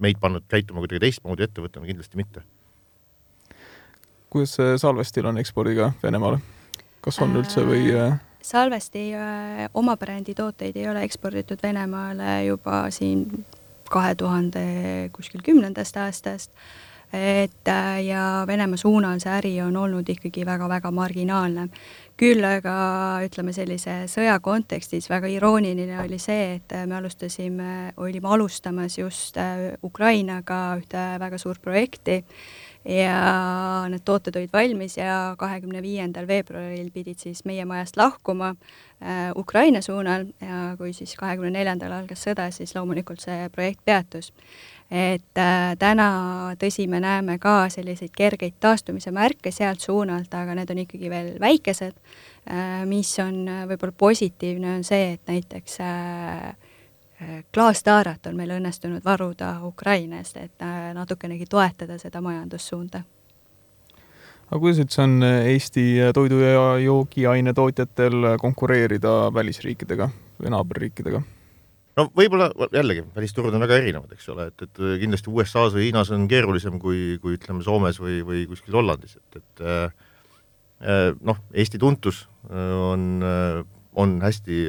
meid 0.01 0.17
pannud 0.21 0.45
käituma 0.49 0.81
kuidagi 0.81 1.03
teistmoodi 1.05 1.45
ettevõttena, 1.45 1.86
kindlasti 1.86 2.17
mitte. 2.17 2.41
kuidas 4.29 4.57
Salvestil 4.81 5.25
on 5.25 5.38
ekspordiga 5.38 5.91
Venemaale, 6.03 6.39
kas 7.01 7.21
on 7.21 7.36
üldse 7.36 7.65
või 7.65 7.91
äh...? 7.93 8.17
Salvesti 8.47 9.12
äh, 9.13 9.69
oma 9.73 9.97
brändi 9.97 10.33
tooteid 10.36 10.77
ei 10.77 10.88
ole 10.89 11.01
eksporditud 11.03 11.60
Venemaale 11.63 12.45
juba 12.45 12.86
siin 12.95 13.25
kahe 13.91 14.15
tuhande 14.15 14.63
kuskil 15.15 15.41
kümnendast 15.43 15.97
aastast 15.97 16.51
et 17.13 17.67
äh, 17.67 18.03
ja 18.05 18.43
Venemaa 18.47 18.77
suunal 18.77 19.21
see 19.23 19.31
äri 19.31 19.53
on 19.63 19.75
olnud 19.79 20.09
ikkagi 20.09 20.45
väga-väga 20.45 20.91
marginaalne. 20.91 21.69
küll 22.17 22.41
aga 22.41 22.73
ütleme 23.21 23.53
sellise 23.53 24.07
sõja 24.09 24.39
kontekstis 24.41 25.05
väga 25.09 25.29
irooniline 25.29 25.99
oli 26.01 26.17
see, 26.17 26.55
et 26.55 26.73
me 26.89 26.95
alustasime, 26.97 27.91
olime 27.97 28.27
alustamas 28.27 28.97
just 28.97 29.37
äh, 29.37 29.77
Ukrainaga 29.83 30.77
ühte 30.79 31.03
väga 31.21 31.37
suurt 31.37 31.61
projekti 31.61 32.23
ja 32.87 33.85
need 33.91 34.03
tooted 34.05 34.35
olid 34.39 34.53
valmis 34.53 34.97
ja 34.97 35.35
kahekümne 35.37 35.81
viiendal 35.83 36.27
veebruaril 36.27 36.89
pidid 36.93 37.19
siis 37.19 37.43
meie 37.45 37.65
majast 37.65 37.97
lahkuma 37.97 38.53
äh, 38.55 39.31
Ukraina 39.35 39.81
suunal 39.81 40.25
ja 40.41 40.75
kui 40.77 40.93
siis 40.93 41.15
kahekümne 41.19 41.51
neljandal 41.51 41.91
algas 41.99 42.23
sõda, 42.23 42.49
siis 42.51 42.75
loomulikult 42.75 43.21
see 43.23 43.49
projekt 43.53 43.83
peatus 43.85 44.31
et 44.91 45.39
äh, 45.41 45.73
täna, 45.80 46.08
tõsi, 46.60 46.88
me 46.88 47.00
näeme 47.04 47.38
ka 47.43 47.67
selliseid 47.69 48.13
kergeid 48.15 48.56
taastumise 48.60 49.12
märke 49.12 49.52
sealt 49.52 49.84
suunalt, 49.84 50.34
aga 50.34 50.56
need 50.56 50.71
on 50.71 50.84
ikkagi 50.86 51.12
veel 51.12 51.34
väikesed 51.43 51.93
äh,. 51.93 52.86
mis 52.88 53.12
on 53.19 53.43
äh, 53.47 53.65
võib-olla 53.67 53.95
positiivne, 53.97 54.78
on 54.80 54.88
see, 54.88 55.13
et 55.17 55.21
näiteks 55.28 55.78
klaastaarat 57.50 58.28
on 58.30 58.36
meil 58.38 58.52
õnnestunud 58.60 59.02
varuda 59.02 59.56
Ukrainast, 59.65 60.38
et 60.38 60.65
natukenegi 60.93 61.47
toetada 61.50 61.97
seda 61.97 62.21
majandussuunda 62.21 63.02
aga 64.47 64.60
kuidas 64.62 64.84
üldse 64.84 65.02
on 65.02 65.23
Eesti 65.26 65.88
toidu- 66.13 66.43
ja 66.43 66.78
joogiainetootjatel 66.84 68.38
konkureerida 68.39 69.34
välisriikidega 69.34 70.12
või 70.38 70.54
naaberriikidega? 70.54 71.23
No 71.97 72.07
võib-olla 72.15 72.49
jällegi, 72.73 73.05
välisturud 73.15 73.55
on 73.55 73.63
väga 73.65 73.79
erinevad, 73.81 74.12
eks 74.15 74.27
ole, 74.33 74.49
et, 74.51 74.65
et 74.67 74.83
kindlasti 75.01 75.31
USA-s 75.33 75.77
või 75.77 75.88
Hiinas 75.88 76.12
on 76.15 76.27
keerulisem 76.29 76.77
kui, 76.81 77.17
kui 77.23 77.38
ütleme, 77.38 77.63
Soomes 77.65 78.01
või, 78.01 78.19
või 78.27 78.43
kuskil 78.49 78.77
Hollandis, 78.77 79.17
et, 79.17 79.39
et 79.41 79.65
äh, 79.65 79.88
äh 80.83 81.10
noh, 81.25 81.41
Eesti 81.53 81.81
tuntus 81.81 82.25
äh, 82.51 82.69
on, 82.91 83.10
äh, 83.25 83.63
on 83.97 84.19
hästi 84.21 84.62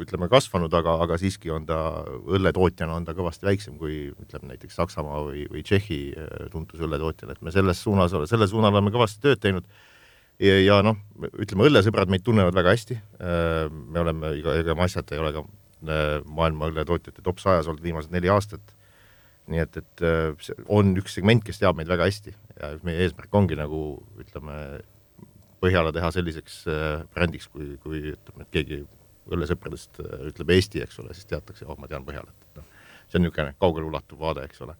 ütleme, 0.00 0.30
kasvanud, 0.32 0.72
aga, 0.74 0.96
aga 1.04 1.18
siiski 1.20 1.50
on 1.52 1.66
ta 1.68 1.78
õlletootjana 2.08 2.94
on 2.96 3.04
ta 3.04 3.12
kõvasti 3.16 3.44
väiksem 3.44 3.74
kui 3.76 4.06
ütleme 4.08 4.54
näiteks 4.54 4.78
Saksamaa 4.80 5.18
või, 5.26 5.42
või 5.52 5.60
Tšehhi 5.60 5.98
tuntus 6.54 6.80
õlletootjana, 6.80 7.36
et 7.36 7.42
me 7.44 7.52
selles 7.52 7.82
suunas, 7.84 8.14
selle 8.30 8.48
suunal 8.48 8.72
oleme 8.72 8.94
kõvasti 8.94 9.20
tööd 9.20 9.42
teinud 9.44 9.68
ja, 10.40 10.56
ja 10.56 10.78
noh, 10.82 10.96
ütleme, 11.36 11.68
õllesõbrad 11.68 12.08
meid 12.08 12.24
tunnevad 12.24 12.56
väga 12.56 12.72
hästi. 12.72 12.96
me 13.20 14.00
oleme, 14.00 14.32
ega, 14.40 14.56
ega 14.64 14.78
me 14.78 14.88
asjata 14.88 15.14
ei 15.14 15.20
ole 15.20 15.34
ka 15.36 15.44
Äh, 15.44 15.63
maailma 15.84 16.70
õlletootjate 16.70 17.22
top 17.24 17.42
sajas 17.42 17.68
olnud 17.70 17.84
viimased 17.84 18.12
neli 18.14 18.30
aastat. 18.32 18.74
nii 19.50 19.60
et, 19.60 19.76
et 19.76 20.02
äh, 20.08 20.50
on 20.72 20.94
üks 20.96 21.18
segment, 21.18 21.42
kes 21.44 21.60
teab 21.60 21.76
meid 21.76 21.88
väga 21.90 22.06
hästi. 22.08 22.32
Ja 22.60 22.70
meie 22.86 23.02
eesmärk 23.04 23.34
ongi 23.34 23.58
nagu 23.60 24.02
ütleme, 24.20 24.80
Põhjala 25.64 25.94
teha 25.96 26.10
selliseks 26.12 26.56
äh, 26.68 27.04
brändiks, 27.16 27.46
kui, 27.48 27.78
kui 27.80 28.00
ütleme, 28.12 28.44
et 28.44 28.50
keegi 28.52 28.82
õllesõpradest 29.32 30.00
ütleb 30.30 30.50
Eesti, 30.52 30.82
eks 30.84 30.98
ole, 31.00 31.14
siis 31.16 31.28
teatakse, 31.28 31.64
oh, 31.64 31.78
ma 31.80 31.88
tean 31.88 32.04
Põhjalat, 32.04 32.34
et 32.44 32.58
noh, 32.60 32.66
see 33.08 33.16
on 33.16 33.24
niisugune 33.24 33.54
kaugeleulatuv 33.60 34.20
vaade, 34.20 34.44
eks 34.44 34.60
ole 34.66 34.76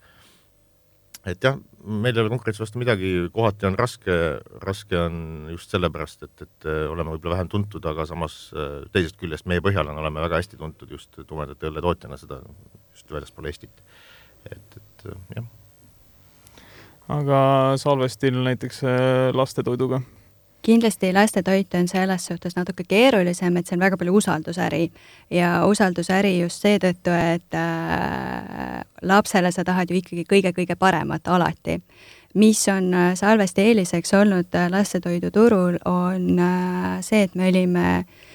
et 1.28 1.44
jah, 1.44 1.56
meil 1.84 2.16
ei 2.16 2.22
ole 2.22 2.32
konkurentsi 2.32 2.62
vastu 2.62 2.80
midagi, 2.80 3.10
kohati 3.34 3.68
on 3.68 3.76
raske, 3.80 4.16
raske 4.64 4.98
on 4.98 5.18
just 5.52 5.72
sellepärast, 5.72 6.24
et, 6.26 6.44
et 6.46 6.68
äh, 6.68 6.84
oleme 6.92 7.14
võib-olla 7.14 7.38
vähem 7.38 7.50
tuntud, 7.52 7.84
aga 7.88 8.06
samas 8.08 8.38
äh, 8.52 8.82
teisest 8.94 9.18
küljest 9.20 9.48
meie 9.50 9.64
Põhjalana 9.64 10.02
oleme 10.02 10.24
väga 10.24 10.40
hästi 10.40 10.60
tuntud 10.60 10.92
just 10.92 11.16
tumedate 11.28 11.70
õlletootjana, 11.70 12.18
seda 12.20 12.40
just 12.94 13.12
väljaspool 13.12 13.48
Eestit. 13.50 13.84
et, 14.50 14.80
et 14.80 15.06
äh, 15.08 15.22
jah. 15.38 16.66
aga 17.20 17.38
Salvestil 17.80 18.36
näiteks 18.44 18.84
lastetoiduga 19.36 20.02
kindlasti 20.64 21.12
lastetoit 21.12 21.74
on 21.74 21.88
selles 21.88 22.26
suhtes 22.26 22.56
natuke 22.56 22.86
keerulisem, 22.88 23.56
et 23.56 23.68
see 23.68 23.76
on 23.76 23.84
väga 23.84 23.98
palju 24.00 24.16
usaldusäri 24.16 24.88
ja 25.30 25.52
usaldusäri 25.68 26.38
just 26.40 26.64
seetõttu, 26.64 27.12
et 27.12 27.58
äh, 27.58 28.82
lapsele 29.02 29.52
sa 29.52 29.64
tahad 29.64 29.90
ju 29.90 30.00
ikkagi 30.00 30.26
kõige-kõige 30.30 30.76
paremat 30.80 31.28
alati. 31.28 31.80
mis 32.34 32.68
on 32.68 32.94
äh, 32.94 33.14
Salveste 33.14 33.62
eeliseks 33.62 34.14
olnud 34.14 34.54
äh, 34.54 34.70
lastetoiduturul, 34.70 35.78
on 35.84 36.38
äh, 36.38 37.00
see, 37.00 37.22
et 37.22 37.34
me 37.34 37.48
olime 37.48 37.88
Äh, 37.88 38.33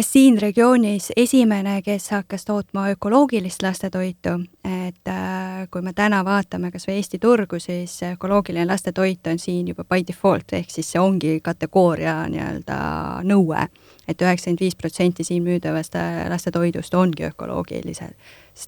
siin 0.00 0.38
regioonis 0.42 1.08
esimene, 1.16 1.82
kes 1.82 2.10
hakkas 2.10 2.44
tootma 2.44 2.88
ökoloogilist 2.88 3.62
lastetoitu, 3.62 4.36
et 4.64 5.08
äh, 5.08 5.66
kui 5.70 5.82
me 5.82 5.92
täna 5.92 6.20
vaatame 6.24 6.70
kas 6.70 6.86
või 6.86 7.00
Eesti 7.00 7.18
turgu, 7.18 7.58
siis 7.58 7.96
ökoloogiline 8.12 8.66
lastetoit 8.66 9.26
on 9.26 9.42
siin 9.42 9.68
juba 9.68 9.84
by 9.84 10.04
default, 10.06 10.54
ehk 10.54 10.70
siis 10.70 10.92
see 10.92 11.02
ongi 11.02 11.40
kategooria 11.42 12.14
nii-öelda 12.30 12.78
nõue 13.26 13.64
et, 13.64 13.82
et 14.08 14.22
üheksakümmend 14.22 14.62
viis 14.62 14.78
protsenti 14.78 15.24
siin 15.24 15.42
müüdavast 15.46 15.98
äh, 15.98 16.24
lastetoidust 16.30 16.94
ongi 16.94 17.26
ökoloogilised 17.32 18.14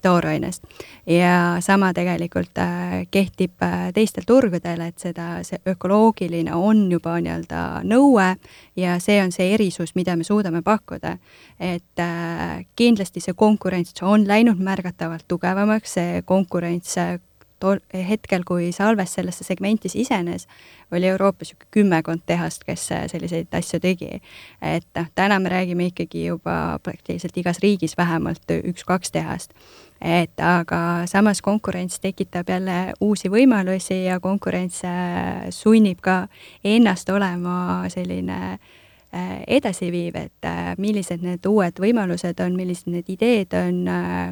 toorainest. 0.01 0.63
ja 1.07 1.57
sama 1.59 1.93
tegelikult 1.93 2.57
äh, 2.57 3.07
kehtib 3.11 3.61
äh, 3.63 3.93
teistel 3.93 4.23
turgudel, 4.27 4.81
et 4.81 4.99
seda, 4.99 5.43
see 5.43 5.59
ökoloogiline 5.67 6.53
on 6.55 6.85
juba 6.91 7.17
nii-öelda 7.21 7.83
nõue 7.83 8.27
ja 8.75 8.97
see 8.99 9.19
on 9.23 9.31
see 9.31 9.53
erisus, 9.53 9.95
mida 9.95 10.15
me 10.15 10.23
suudame 10.23 10.61
pakkuda. 10.61 11.17
et 11.59 11.99
äh, 11.99 12.65
kindlasti 12.75 13.21
see 13.21 13.33
konkurents 13.33 13.93
on 14.01 14.27
läinud 14.27 14.59
märgatavalt 14.59 15.27
tugevamaks, 15.27 15.93
see 15.93 16.21
konkurents 16.25 16.97
hetkel, 18.09 18.43
kui 18.47 18.71
Salves 18.75 19.13
sellesse 19.17 19.43
segmenti 19.43 19.89
sisenes, 19.89 20.47
oli 20.91 21.07
Euroopas 21.07 21.51
niisugune 21.51 21.71
kümmekond 21.71 22.25
tehast, 22.25 22.63
kes 22.63 22.89
selliseid 23.11 23.53
asju 23.53 23.79
tegi. 23.79 24.21
et 24.61 24.87
noh, 24.95 25.09
täna 25.15 25.39
me 25.39 25.49
räägime 25.49 25.89
ikkagi 25.91 26.25
juba 26.25 26.79
praktiliselt 26.83 27.37
igas 27.37 27.59
riigis 27.63 27.97
vähemalt 27.97 28.55
üks-kaks 28.63 29.11
tehast 29.11 29.53
et 30.01 30.41
aga 30.41 31.05
samas 31.07 31.41
konkurents 31.41 31.99
tekitab 31.99 32.49
jälle 32.49 32.93
uusi 33.01 33.29
võimalusi 33.31 34.03
ja 34.05 34.19
konkurents 34.19 34.83
äh, 34.85 35.47
sunnib 35.49 36.01
ka 36.01 36.27
ennast 36.63 37.09
olema 37.09 37.85
selline 37.89 38.39
äh, 38.53 38.59
edasiviiv, 39.47 40.15
et 40.19 40.47
äh, 40.49 40.73
millised 40.81 41.23
need 41.23 41.45
uued 41.49 41.79
võimalused 41.81 42.39
on, 42.43 42.55
millised 42.57 42.91
need 42.91 43.09
ideed 43.13 43.55
on, 43.57 43.81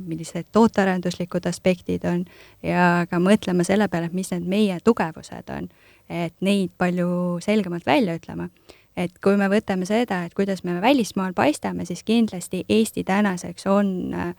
millised 0.07 0.49
tootearenduslikud 0.51 1.47
aspektid 1.49 2.05
on 2.09 2.25
ja 2.63 3.07
ka 3.09 3.19
mõtlema 3.23 3.65
selle 3.67 3.87
peale, 3.87 4.11
et 4.11 4.17
mis 4.17 4.31
need 4.35 4.47
meie 4.49 4.79
tugevused 4.83 5.51
on. 5.55 5.69
et 6.09 6.33
neid 6.41 6.69
palju 6.77 7.39
selgemalt 7.41 7.85
välja 7.85 8.17
ütlema 8.19 8.49
et 8.97 9.13
kui 9.23 9.37
me 9.39 9.47
võtame 9.49 9.87
seda, 9.89 10.23
et 10.25 10.33
kuidas 10.37 10.63
me 10.63 10.75
välismaal 10.81 11.33
paistame, 11.33 11.85
siis 11.85 12.03
kindlasti 12.05 12.63
Eesti 12.69 13.03
tänaseks 13.03 13.67
on 13.67 14.13
äh, 14.13 14.33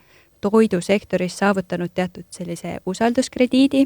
toidusektoris 0.45 1.37
saavutanud 1.37 1.93
teatud 1.93 2.25
sellise 2.29 2.77
usalduskrediidi. 2.85 3.85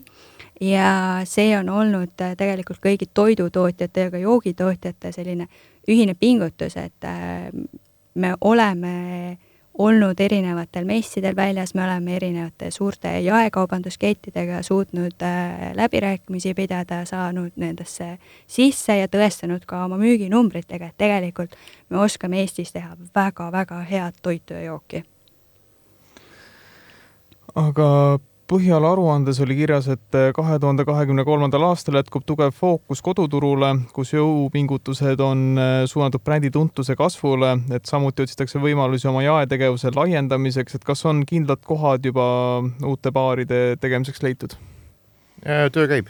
Ja 0.62 1.22
see 1.24 1.54
on 1.58 1.70
olnud 1.72 2.20
äh, 2.22 2.36
tegelikult 2.38 2.82
kõigi 2.84 3.08
toidutootjate 3.14 4.08
ja 4.08 4.12
ka 4.12 4.20
joogitootjate 4.20 5.12
selline 5.16 5.48
ühine 5.88 6.16
pingutus, 6.20 6.76
et 6.78 7.08
äh, 7.08 7.48
me 8.20 8.34
oleme 8.42 9.38
olnud 9.80 10.20
erinevatel 10.20 10.86
messidel 10.86 11.36
väljas, 11.36 11.74
me 11.74 11.84
oleme 11.84 12.16
erinevate 12.16 12.72
suurte 12.72 13.14
jaekaubanduskettidega 13.24 14.64
suutnud 14.64 15.24
äh, 15.24 15.72
läbirääkimisi 15.76 16.54
pidada, 16.54 17.06
saanud 17.06 17.56
nendesse 17.56 18.18
sisse 18.48 18.98
ja 19.00 19.08
tõestanud 19.08 19.64
ka 19.66 19.86
oma 19.86 19.98
müüginumbritega, 20.02 20.92
et 20.92 21.00
tegelikult 21.00 21.56
me 21.90 22.04
oskame 22.04 22.44
Eestis 22.44 22.76
teha 22.76 22.98
väga-väga 23.16 23.80
head 23.88 24.20
toitu 24.22 24.60
ja 24.60 24.68
jooki 24.68 25.06
aga 27.56 28.20
Põhjala 28.50 28.96
aruandes 28.96 29.38
oli 29.44 29.54
kirjas, 29.60 29.86
et 29.94 30.16
kahe 30.34 30.56
tuhande 30.58 30.82
kahekümne 30.82 31.22
kolmandal 31.22 31.68
aastal 31.68 32.00
jätkub 32.00 32.24
tugev 32.26 32.50
fookus 32.58 33.04
koduturule, 33.06 33.68
kus 33.94 34.16
jõupingutused 34.16 35.22
on 35.22 35.44
äh, 35.62 35.84
suunatud 35.86 36.24
brändi 36.26 36.50
tuntuse 36.56 36.96
kasvule, 36.98 37.52
et 37.78 37.86
samuti 37.86 38.26
otsitakse 38.26 38.58
võimalusi 38.64 39.06
oma 39.12 39.22
jaetegevuse 39.22 39.94
laiendamiseks, 39.94 40.80
et 40.80 40.88
kas 40.88 41.06
on 41.06 41.22
kindlad 41.30 41.62
kohad 41.62 42.10
juba 42.10 42.26
uute 42.90 43.14
baaride 43.14 43.62
tegemiseks 43.84 44.26
leitud? 44.26 44.58
töö 45.46 45.86
käib, 45.88 46.10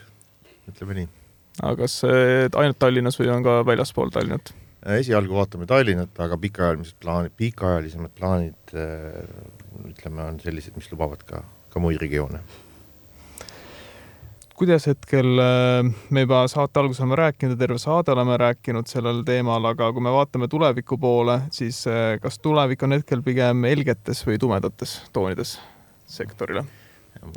ütleme 0.71 0.95
nii. 1.01 1.11
aga 1.59 1.75
kas 1.83 1.99
ainult 2.07 2.79
Tallinnas 2.79 3.19
või 3.19 3.35
on 3.35 3.43
ka 3.43 3.59
väljaspool 3.67 4.15
Tallinnat? 4.15 4.55
Esialgu 4.85 5.35
vaatame 5.35 5.67
Tallinnat, 5.67 6.15
aga 6.23 6.37
pikaajalised 6.39 6.97
plaanid, 7.03 7.35
pikaajalisemad 7.37 8.15
plaanid 8.15 8.73
äh, 8.73 9.19
ütleme, 9.89 10.23
on 10.23 10.39
sellised, 10.43 10.75
mis 10.79 10.89
lubavad 10.93 11.23
ka, 11.27 11.43
ka 11.69 11.83
muid 11.83 11.99
regioone. 12.01 12.41
kuidas 14.59 14.87
hetkel, 14.87 15.39
äh, 15.39 15.91
me 16.09 16.23
juba 16.25 16.41
saate 16.51 16.79
alguses 16.79 17.03
oleme 17.03 17.19
rääkinud 17.19 17.55
ja 17.55 17.59
terve 17.59 17.79
saade 17.79 18.11
oleme 18.11 18.37
rääkinud 18.37 18.87
sellel 18.91 19.21
teemal, 19.27 19.65
aga 19.71 19.91
kui 19.93 20.03
me 20.03 20.15
vaatame 20.15 20.47
tuleviku 20.47 20.97
poole, 20.97 21.41
siis 21.51 21.85
äh, 21.87 22.15
kas 22.23 22.39
tulevik 22.39 22.83
on 22.83 22.95
hetkel 22.95 23.23
pigem 23.23 23.67
helgetes 23.67 24.25
või 24.27 24.39
tumedates 24.39 25.01
toonides 25.13 25.57
sektorile? 26.07 26.65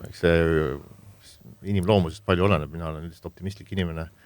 eks 0.06 0.20
see 0.22 0.74
inimloomusest 1.66 2.22
palju 2.26 2.44
oleneb, 2.46 2.70
mina 2.70 2.86
olen 2.90 3.08
üldiselt 3.08 3.26
optimistlik 3.26 3.72
inimene 3.74 4.06
Äh, 4.06 4.21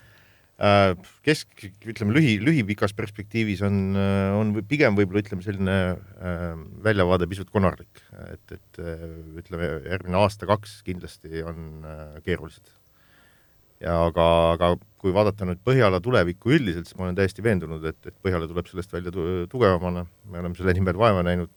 kesk, 0.56 1.66
ütleme 1.84 2.14
lühi, 2.16 2.38
lühipikas 2.40 2.94
perspektiivis 2.96 3.60
on, 3.66 3.76
äh, 3.92 4.32
on 4.32 4.54
pigem 4.68 4.96
võib-olla 4.96 5.20
ütleme 5.20 5.44
selline 5.44 5.76
äh, 5.92 6.54
väljavaade 6.84 7.28
pisut 7.28 7.50
konarlik, 7.52 8.00
et, 8.32 8.56
et 8.56 8.80
ütleme 9.36 9.68
järgmine 9.84 10.16
aasta-kaks 10.22 10.80
kindlasti 10.86 11.44
on 11.44 11.84
keerulised. 12.24 12.72
ja 13.84 13.98
aga, 14.06 14.26
aga 14.54 14.70
kui 14.96 15.12
vaadata 15.12 15.44
nüüd 15.44 15.60
Põhjala 15.60 16.00
tulevikku 16.00 16.54
üldiselt, 16.56 16.88
siis 16.88 16.96
ma 16.96 17.04
olen 17.04 17.18
täiesti 17.18 17.44
veendunud, 17.44 17.84
et, 17.84 17.98
et 18.08 18.16
Põhjala 18.24 18.48
tuleb 18.48 18.70
sellest 18.70 18.94
välja 18.96 19.12
tugevamana, 19.52 20.06
me 20.30 20.40
oleme 20.40 20.56
selle 20.56 20.72
nimel 20.72 20.96
vaeva 20.96 21.20
näinud 21.26 21.52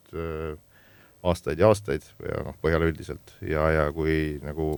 aastaid 1.23 1.59
ja 1.59 1.71
aastaid 1.71 2.03
ja 2.19 2.43
noh, 2.49 2.59
Põhjala 2.59 2.91
üldiselt. 2.91 3.31
Ja, 3.39 3.63
ja 3.71 3.87
kui 3.95 4.39
nagu 4.43 4.73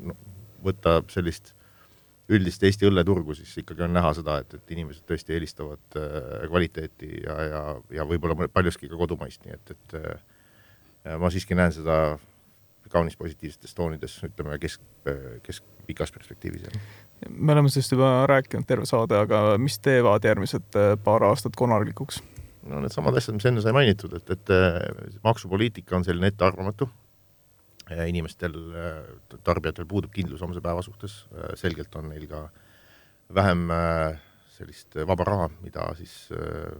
no, 0.00 0.16
võtta 0.64 1.02
sellist 1.12 1.52
üldist 2.32 2.62
Eesti 2.66 2.88
õlleturgu, 2.88 3.36
siis 3.38 3.52
ikkagi 3.62 3.84
on 3.86 3.92
näha 3.94 4.12
seda, 4.18 4.40
et, 4.42 4.56
et 4.58 4.72
inimesed 4.74 5.06
tõesti 5.06 5.36
eelistavad 5.36 5.98
äh, 6.00 6.46
kvaliteeti 6.50 7.10
ja, 7.22 7.36
ja, 7.50 7.60
ja 8.00 8.06
võib-olla 8.08 8.48
paljuski 8.52 8.90
ka 8.90 8.98
kodumaist, 8.98 9.44
nii 9.46 9.54
et, 9.54 9.74
et 9.76 9.98
äh, 10.00 11.18
ma 11.22 11.30
siiski 11.30 11.58
näen 11.58 11.74
seda 11.74 12.16
kaunis 12.90 13.16
positiivsetes 13.18 13.74
toonides, 13.74 14.14
ütleme 14.26 14.58
kesk, 14.62 14.82
keskpikas 15.42 16.12
perspektiivis. 16.14 16.68
me 17.28 17.52
oleme 17.52 17.70
sellest 17.72 17.94
juba 17.94 18.10
rääkinud 18.30 18.66
terve 18.66 18.86
saade, 18.86 19.18
aga 19.18 19.58
mis 19.58 19.78
teevad 19.82 20.24
järgmised 20.24 20.78
äh, 20.78 20.94
paar 21.04 21.24
aastat 21.30 21.56
konarlikuks? 21.56 22.22
no 22.66 22.82
needsamad 22.82 23.14
asjad, 23.18 23.38
mis 23.38 23.46
enne 23.46 23.62
sai 23.62 23.74
mainitud, 23.76 24.14
et, 24.18 24.30
et 24.30 24.54
äh, 24.54 24.80
maksupoliitika 25.24 25.98
on 25.98 26.06
selline 26.06 26.32
ettearvamatu 26.32 26.90
inimestel, 28.08 28.54
tarbijatel 29.46 29.86
puudub 29.86 30.10
kindlus 30.14 30.40
homse 30.42 30.60
päeva 30.60 30.82
suhtes, 30.82 31.20
selgelt 31.54 31.94
on 31.94 32.08
neil 32.10 32.26
ka 32.30 32.48
vähem 33.34 33.70
äh, 33.70 34.18
sellist 34.56 34.96
vaba 35.06 35.24
raha, 35.24 35.48
mida 35.62 35.88
siis 35.98 36.28
äh, 36.32 36.76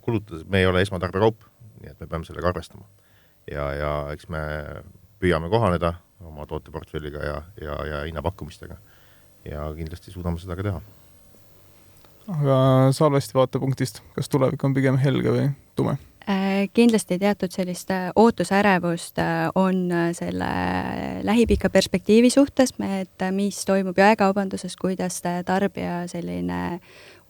kulutada, 0.00 0.44
me 0.48 0.62
ei 0.62 0.66
ole 0.66 0.82
esmatarbekaup, 0.84 1.42
nii 1.82 1.92
et 1.92 2.00
me 2.00 2.06
peame 2.06 2.28
sellega 2.28 2.50
arvestama. 2.52 2.86
ja, 3.50 3.70
ja 3.72 3.92
eks 4.12 4.28
me 4.28 4.42
püüame 5.20 5.48
kohaneda 5.50 5.94
oma 6.20 6.46
tooteportfelliga 6.46 7.24
ja, 7.24 7.42
ja, 7.62 7.78
ja 7.86 8.02
hinnapakkumistega 8.04 8.76
ja 9.48 9.68
kindlasti 9.76 10.12
suudame 10.12 10.40
seda 10.42 10.56
ka 10.58 10.66
teha. 10.66 10.82
aga 12.38 12.58
Salvesti 12.92 13.38
vaatepunktist, 13.38 14.02
kas 14.14 14.28
tulevik 14.28 14.64
on 14.64 14.76
pigem 14.76 14.98
helge 15.00 15.34
või 15.34 15.48
tume? 15.78 15.96
Äh, 16.28 16.68
kindlasti 16.76 17.16
teatud 17.18 17.54
sellist 17.56 17.88
äh, 17.90 18.10
ootusärevust 18.16 19.18
äh, 19.18 19.48
on 19.54 19.88
selle 20.12 20.48
lähipika 21.24 21.70
perspektiivi 21.70 22.28
suhtes, 22.30 22.74
et 23.00 23.22
mis 23.32 23.62
toimub 23.64 23.96
jaekaubanduses, 23.96 24.74
kuidas 24.76 25.22
tarbija 25.22 26.02
selline 26.06 26.80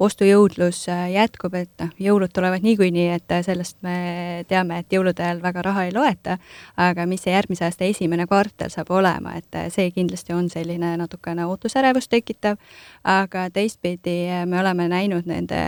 ostujõudlus 0.02 0.80
jätkub, 1.12 1.54
et 1.54 1.70
noh, 1.78 1.92
jõulud 2.08 2.32
tulevad 2.34 2.66
niikuinii, 2.66 3.06
et 3.14 3.34
sellest 3.46 3.76
me 3.86 4.42
teame, 4.50 4.80
et 4.82 4.96
jõulude 4.96 5.22
ajal 5.22 5.44
väga 5.44 5.62
raha 5.68 5.84
ei 5.86 5.94
loeta, 5.94 6.34
aga 6.76 7.06
mis 7.06 7.22
see 7.22 7.36
järgmise 7.36 7.68
aasta 7.68 7.86
esimene 7.86 8.26
kvartal 8.26 8.72
saab 8.74 8.90
olema, 8.90 9.36
et 9.38 9.60
see 9.74 9.92
kindlasti 9.94 10.34
on 10.34 10.50
selline 10.50 10.96
natukene 10.98 11.46
ootusärevust 11.46 12.10
tekitav, 12.10 12.58
aga 13.04 13.46
teistpidi 13.54 14.24
me 14.46 14.58
oleme 14.58 14.88
näinud 14.90 15.30
nende 15.30 15.62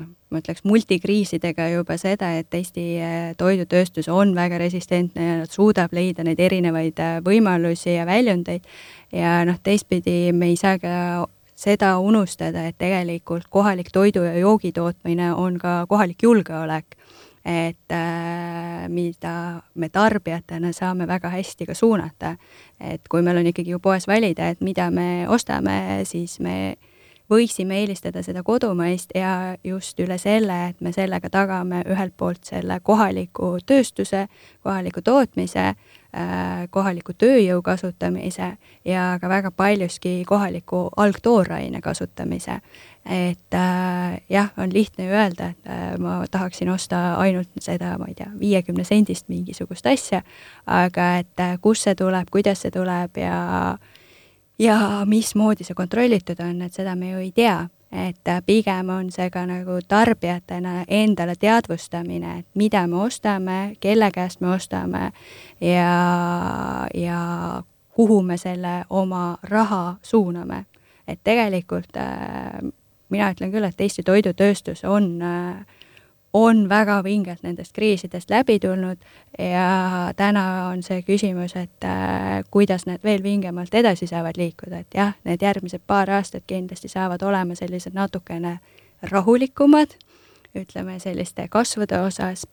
noh, 0.00 0.08
ma 0.30 0.40
ütleks 0.42 0.64
multikriisidega 0.66 1.68
juba 1.72 1.96
seda, 2.00 2.32
et 2.40 2.54
Eesti 2.54 2.86
äh, 3.00 3.30
toidutööstus 3.38 4.08
on 4.12 4.34
väga 4.36 4.60
resistentne 4.62 5.28
ja 5.28 5.38
nad 5.42 5.52
suudab 5.52 5.94
leida 5.96 6.24
neid 6.26 6.40
erinevaid 6.42 7.00
äh, 7.02 7.16
võimalusi 7.24 7.96
ja 7.96 8.06
väljundeid 8.08 8.66
ja 9.14 9.38
noh, 9.48 9.58
teistpidi 9.62 10.32
me 10.36 10.52
ei 10.52 10.60
saa 10.60 10.80
ka 10.82 11.26
seda 11.56 11.94
unustada, 12.04 12.66
et 12.68 12.76
tegelikult 12.78 13.48
kohalik 13.50 13.88
toidu 13.92 14.26
ja 14.26 14.34
joogi 14.36 14.74
tootmine 14.76 15.32
on 15.34 15.56
ka 15.60 15.84
kohalik 15.88 16.22
julgeolek 16.22 16.98
et 17.46 17.94
äh, 17.94 18.88
mida 18.90 19.62
me 19.74 19.88
tarbijatena 19.88 20.72
saame 20.74 21.06
väga 21.06 21.30
hästi 21.30 21.66
ka 21.66 21.74
suunata. 21.74 22.36
et 22.80 23.08
kui 23.08 23.22
meil 23.22 23.38
on 23.38 23.46
ikkagi 23.46 23.70
ju 23.70 23.78
poes 23.80 24.08
valida, 24.08 24.50
et 24.50 24.60
mida 24.60 24.90
me 24.90 25.26
ostame, 25.28 26.02
siis 26.04 26.40
me 26.40 26.56
äh, 26.72 26.92
võiksime 27.30 27.80
eelistada 27.80 28.22
seda 28.22 28.42
kodumaist 28.46 29.10
ja 29.14 29.56
just 29.64 30.00
üle 30.00 30.18
selle, 30.18 30.56
et 30.70 30.80
me 30.80 30.92
sellega 30.94 31.30
tagame 31.32 31.82
ühelt 31.90 32.14
poolt 32.16 32.44
selle 32.46 32.80
kohaliku 32.82 33.56
tööstuse, 33.66 34.26
kohaliku 34.62 35.02
tootmise, 35.02 35.64
äh, 35.66 36.66
kohaliku 36.70 37.16
tööjõu 37.18 37.62
kasutamise 37.66 38.52
ja 38.84 39.06
ka 39.20 39.28
väga 39.28 39.50
paljuski 39.50 40.22
kohaliku 40.26 40.88
algtooraine 40.96 41.80
kasutamise. 41.80 42.60
et 43.06 43.54
äh, 43.54 44.20
jah, 44.28 44.48
on 44.58 44.72
lihtne 44.72 45.04
ju 45.04 45.12
öelda, 45.12 45.48
et 45.48 45.66
äh, 45.66 45.98
ma 45.98 46.24
tahaksin 46.30 46.70
osta 46.70 47.14
ainult 47.14 47.48
seda, 47.60 47.98
ma 47.98 48.06
ei 48.08 48.14
tea, 48.14 48.30
viiekümne 48.40 48.84
sendist 48.84 49.28
mingisugust 49.28 49.86
asja, 49.86 50.22
aga 50.66 51.16
et 51.18 51.40
äh, 51.40 51.58
kust 51.60 51.86
see 51.86 51.94
tuleb, 51.94 52.30
kuidas 52.30 52.62
see 52.66 52.70
tuleb 52.70 53.16
ja 53.16 53.36
äh, 53.70 53.95
ja 54.58 55.02
mismoodi 55.04 55.64
see 55.64 55.74
kontrollitud 55.74 56.40
on, 56.40 56.62
et 56.62 56.72
seda 56.72 56.94
me 56.96 57.10
ju 57.10 57.18
ei 57.18 57.32
tea, 57.32 57.58
et 57.92 58.28
äh, 58.28 58.42
pigem 58.46 58.90
on 58.90 59.10
see 59.12 59.30
ka 59.30 59.44
nagu 59.46 59.78
tarbijatena 59.88 60.84
endale 60.88 61.36
teadvustamine, 61.40 62.38
et 62.38 62.46
mida 62.54 62.86
me 62.86 63.02
ostame, 63.06 63.76
kelle 63.80 64.10
käest 64.10 64.40
me 64.40 64.54
ostame 64.54 65.10
ja, 65.60 66.88
ja 66.94 67.20
kuhu 67.96 68.22
me 68.22 68.36
selle 68.36 68.84
oma 68.90 69.38
raha 69.42 69.96
suuname. 70.02 70.64
et 71.08 71.20
tegelikult 71.24 71.96
äh, 71.96 72.72
mina 73.08 73.30
ütlen 73.30 73.52
küll, 73.52 73.64
et 73.64 73.80
Eesti 73.80 74.02
toidutööstus 74.02 74.84
on 74.84 75.22
äh, 75.22 75.66
on 76.36 76.68
väga 76.68 76.98
vingelt 77.04 77.42
nendest 77.42 77.72
kriisidest 77.72 78.30
läbi 78.30 78.58
tulnud 78.60 78.98
ja 79.38 80.12
täna 80.16 80.68
on 80.68 80.82
see 80.84 81.00
küsimus, 81.06 81.54
et 81.56 81.84
äh, 81.84 82.42
kuidas 82.50 82.84
need 82.86 83.04
veel 83.04 83.22
vingemalt 83.24 83.74
edasi 83.74 84.08
saavad 84.10 84.36
liikuda, 84.36 84.82
et 84.84 84.98
jah, 84.98 85.14
need 85.24 85.42
järgmised 85.42 85.80
paar 85.86 86.12
aastat 86.12 86.44
kindlasti 86.46 86.92
saavad 86.92 87.24
olema 87.24 87.56
sellised 87.56 87.96
natukene 87.96 88.58
rahulikumad, 89.12 89.96
ütleme 90.56 90.98
selliste 91.00 91.48
kasvude 91.48 92.00
osas, 92.04 92.44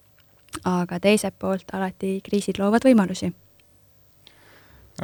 aga 0.63 0.99
teiselt 1.03 1.35
poolt 1.39 1.75
alati 1.75 2.19
kriisid 2.23 2.61
loovad 2.63 2.87
võimalusi 2.87 3.33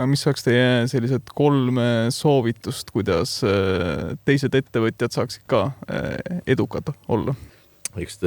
mis 0.07 0.27
oleks 0.27 0.43
teie 0.45 0.87
sellised 0.87 1.31
kolm 1.35 1.79
soovitust, 2.13 2.91
kuidas 2.95 3.39
äh, 3.43 4.11
teised 4.23 4.55
ettevõtjad 4.55 5.19
saaksid 5.19 5.47
ka 5.49 5.71
äh, 5.89 6.43
edukad 6.47 6.93
olla? 7.09 7.35
Eks 8.03 8.19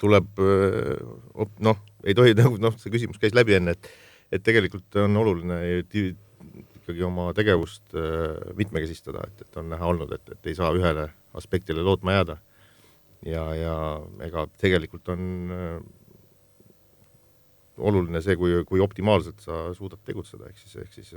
tuleb 0.00 0.42
noh, 1.64 1.82
ei 2.04 2.16
tohi 2.16 2.36
nagu 2.40 2.60
noh, 2.62 2.76
see 2.80 2.92
küsimus 2.92 3.20
käis 3.22 3.36
läbi 3.36 3.58
enne, 3.58 3.76
et 3.76 3.90
et 4.30 4.42
tegelikult 4.46 4.94
on 5.02 5.16
oluline 5.18 5.56
ikkagi 5.80 7.02
oma 7.02 7.30
tegevust 7.34 7.96
mitmekesistada, 8.58 9.24
et, 9.26 9.42
et 9.42 9.56
on 9.58 9.72
näha 9.72 9.88
olnud, 9.90 10.12
et, 10.14 10.34
et 10.36 10.50
ei 10.50 10.54
saa 10.54 10.70
ühele 10.76 11.08
aspektile 11.34 11.82
lootma 11.82 12.14
jääda. 12.14 12.36
ja, 13.26 13.42
ja 13.58 13.74
ega 14.24 14.46
tegelikult 14.60 15.10
on 15.12 15.24
oluline 17.80 18.22
see, 18.22 18.36
kui, 18.38 18.54
kui 18.68 18.80
optimaalselt 18.80 19.42
sa 19.42 19.72
suudad 19.74 19.98
tegutseda, 20.06 20.46
ehk 20.46 20.62
siis, 20.62 20.76
ehk 20.84 20.94
siis 20.94 21.10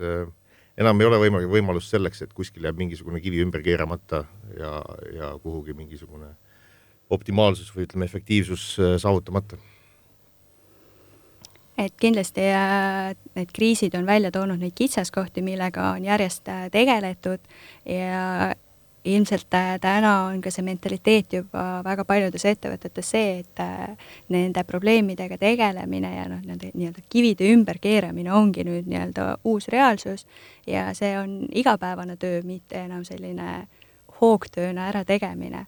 enam 0.78 1.01
ei 1.01 1.07
ole 1.07 1.20
võimalik, 1.22 1.51
võimalust 1.51 1.93
selleks, 1.93 2.24
et 2.26 2.34
kuskil 2.34 2.66
jääb 2.66 2.80
mingisugune 2.82 3.22
kivi 3.22 3.43
ümber 3.45 3.61
keeramata 3.66 4.24
ja, 4.57 4.80
ja 5.14 5.32
kuhugi 5.43 5.76
mingisugune 5.78 6.32
äh, 6.32 6.53
optimaalsus 7.10 7.72
või 7.76 7.88
ütleme, 7.88 8.06
efektiivsus 8.06 8.66
äh, 8.80 8.95
saavutamata. 8.97 9.58
et 11.78 11.93
kindlasti 11.99 12.41
äh, 12.54 13.16
need 13.36 13.54
kriisid 13.54 13.95
on 13.97 14.06
välja 14.06 14.32
toonud 14.32 14.62
neid 14.62 14.76
kitsaskohti, 14.76 15.41
millega 15.41 15.91
on 15.91 16.06
järjest 16.06 16.47
äh, 16.47 16.70
tegeletud 16.72 17.41
ja 17.86 18.54
ilmselt 19.06 19.47
täna 19.82 20.12
on 20.30 20.41
ka 20.41 20.51
see 20.51 20.64
mentaliteet 20.64 21.34
juba 21.34 21.82
väga 21.84 22.06
paljudes 22.08 22.45
ettevõtetes 22.47 23.10
see, 23.12 23.41
et 23.41 23.97
nende 24.32 24.64
probleemidega 24.64 25.38
tegelemine 25.41 26.14
ja 26.16 26.28
noh, 26.32 26.39
nende 26.47 26.72
nii-öelda 26.72 27.04
kivide 27.12 27.49
ümberkeeramine 27.51 28.32
ongi 28.34 28.64
nüüd 28.64 28.88
nii-öelda 28.88 29.26
uus 29.43 29.68
reaalsus 29.68 30.24
ja 30.68 30.86
see 30.95 31.18
on 31.20 31.41
igapäevane 31.51 32.16
töö, 32.16 32.39
mitte 32.47 32.80
enam 32.86 33.04
selline 33.04 33.66
hoogtööna 34.22 34.88
ärategemine 34.93 35.66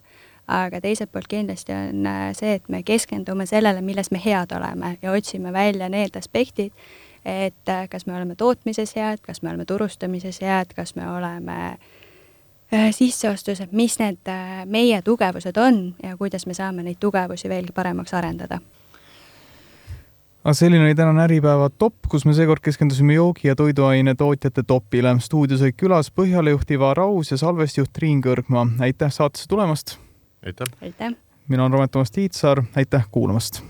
aga 0.48 0.80
teiselt 0.80 1.10
poolt 1.12 1.26
kindlasti 1.28 1.74
on 1.74 2.06
äh, 2.06 2.30
see, 2.36 2.54
et 2.58 2.68
me 2.68 2.82
keskendume 2.86 3.46
sellele, 3.46 3.82
milles 3.82 4.10
me 4.14 4.20
head 4.24 4.54
oleme 4.56 4.96
ja 5.02 5.12
otsime 5.12 5.52
välja 5.52 5.88
need 5.88 6.16
aspektid, 6.16 6.72
et 7.24 7.68
äh, 7.68 7.88
kas 7.90 8.06
me 8.06 8.14
oleme 8.16 8.34
tootmises 8.38 8.94
head, 8.96 9.22
kas 9.22 9.42
me 9.42 9.50
oleme 9.50 9.64
turustamises 9.64 10.40
head, 10.40 10.74
kas 10.76 10.94
me 10.94 11.10
oleme 11.10 11.58
äh, 12.72 12.88
sisseostused, 12.90 13.72
mis 13.72 13.98
need 13.98 14.32
meie 14.70 15.02
tugevused 15.02 15.58
on 15.58 15.94
ja 16.02 16.16
kuidas 16.16 16.46
me 16.46 16.54
saame 16.54 16.86
neid 16.86 17.02
tugevusi 17.02 17.48
veelgi 17.48 17.74
paremaks 17.74 18.14
arendada 18.14 18.60
aga 20.46 20.54
selline 20.54 20.84
oli 20.84 20.94
tänane 20.94 21.24
Äripäeva 21.24 21.66
top, 21.74 22.06
kus 22.08 22.22
me 22.24 22.30
seekord 22.34 22.62
keskendusime 22.62 23.16
joogi- 23.18 23.48
ja 23.48 23.56
toiduainetootjate 23.56 24.62
topile. 24.62 25.16
stuudios 25.18 25.62
olid 25.62 25.74
külas 25.76 26.12
Põhjala 26.14 26.50
juhtiva 26.54 26.94
Raus 26.94 27.30
ja 27.30 27.36
salvestijuht 27.36 27.90
Triin 27.92 28.22
Kõrgmaa. 28.22 28.68
aitäh 28.78 29.10
saatesse 29.10 29.48
tulemast 29.48 30.05
aitäh! 30.46 30.66
aitäh! 30.82 31.14
mina 31.48 31.62
olen 31.62 31.72
Romet 31.72 31.90
Toomas 31.90 32.10
Tiitsaar, 32.10 32.62
aitäh 32.76 33.08
kuulamast! 33.10 33.62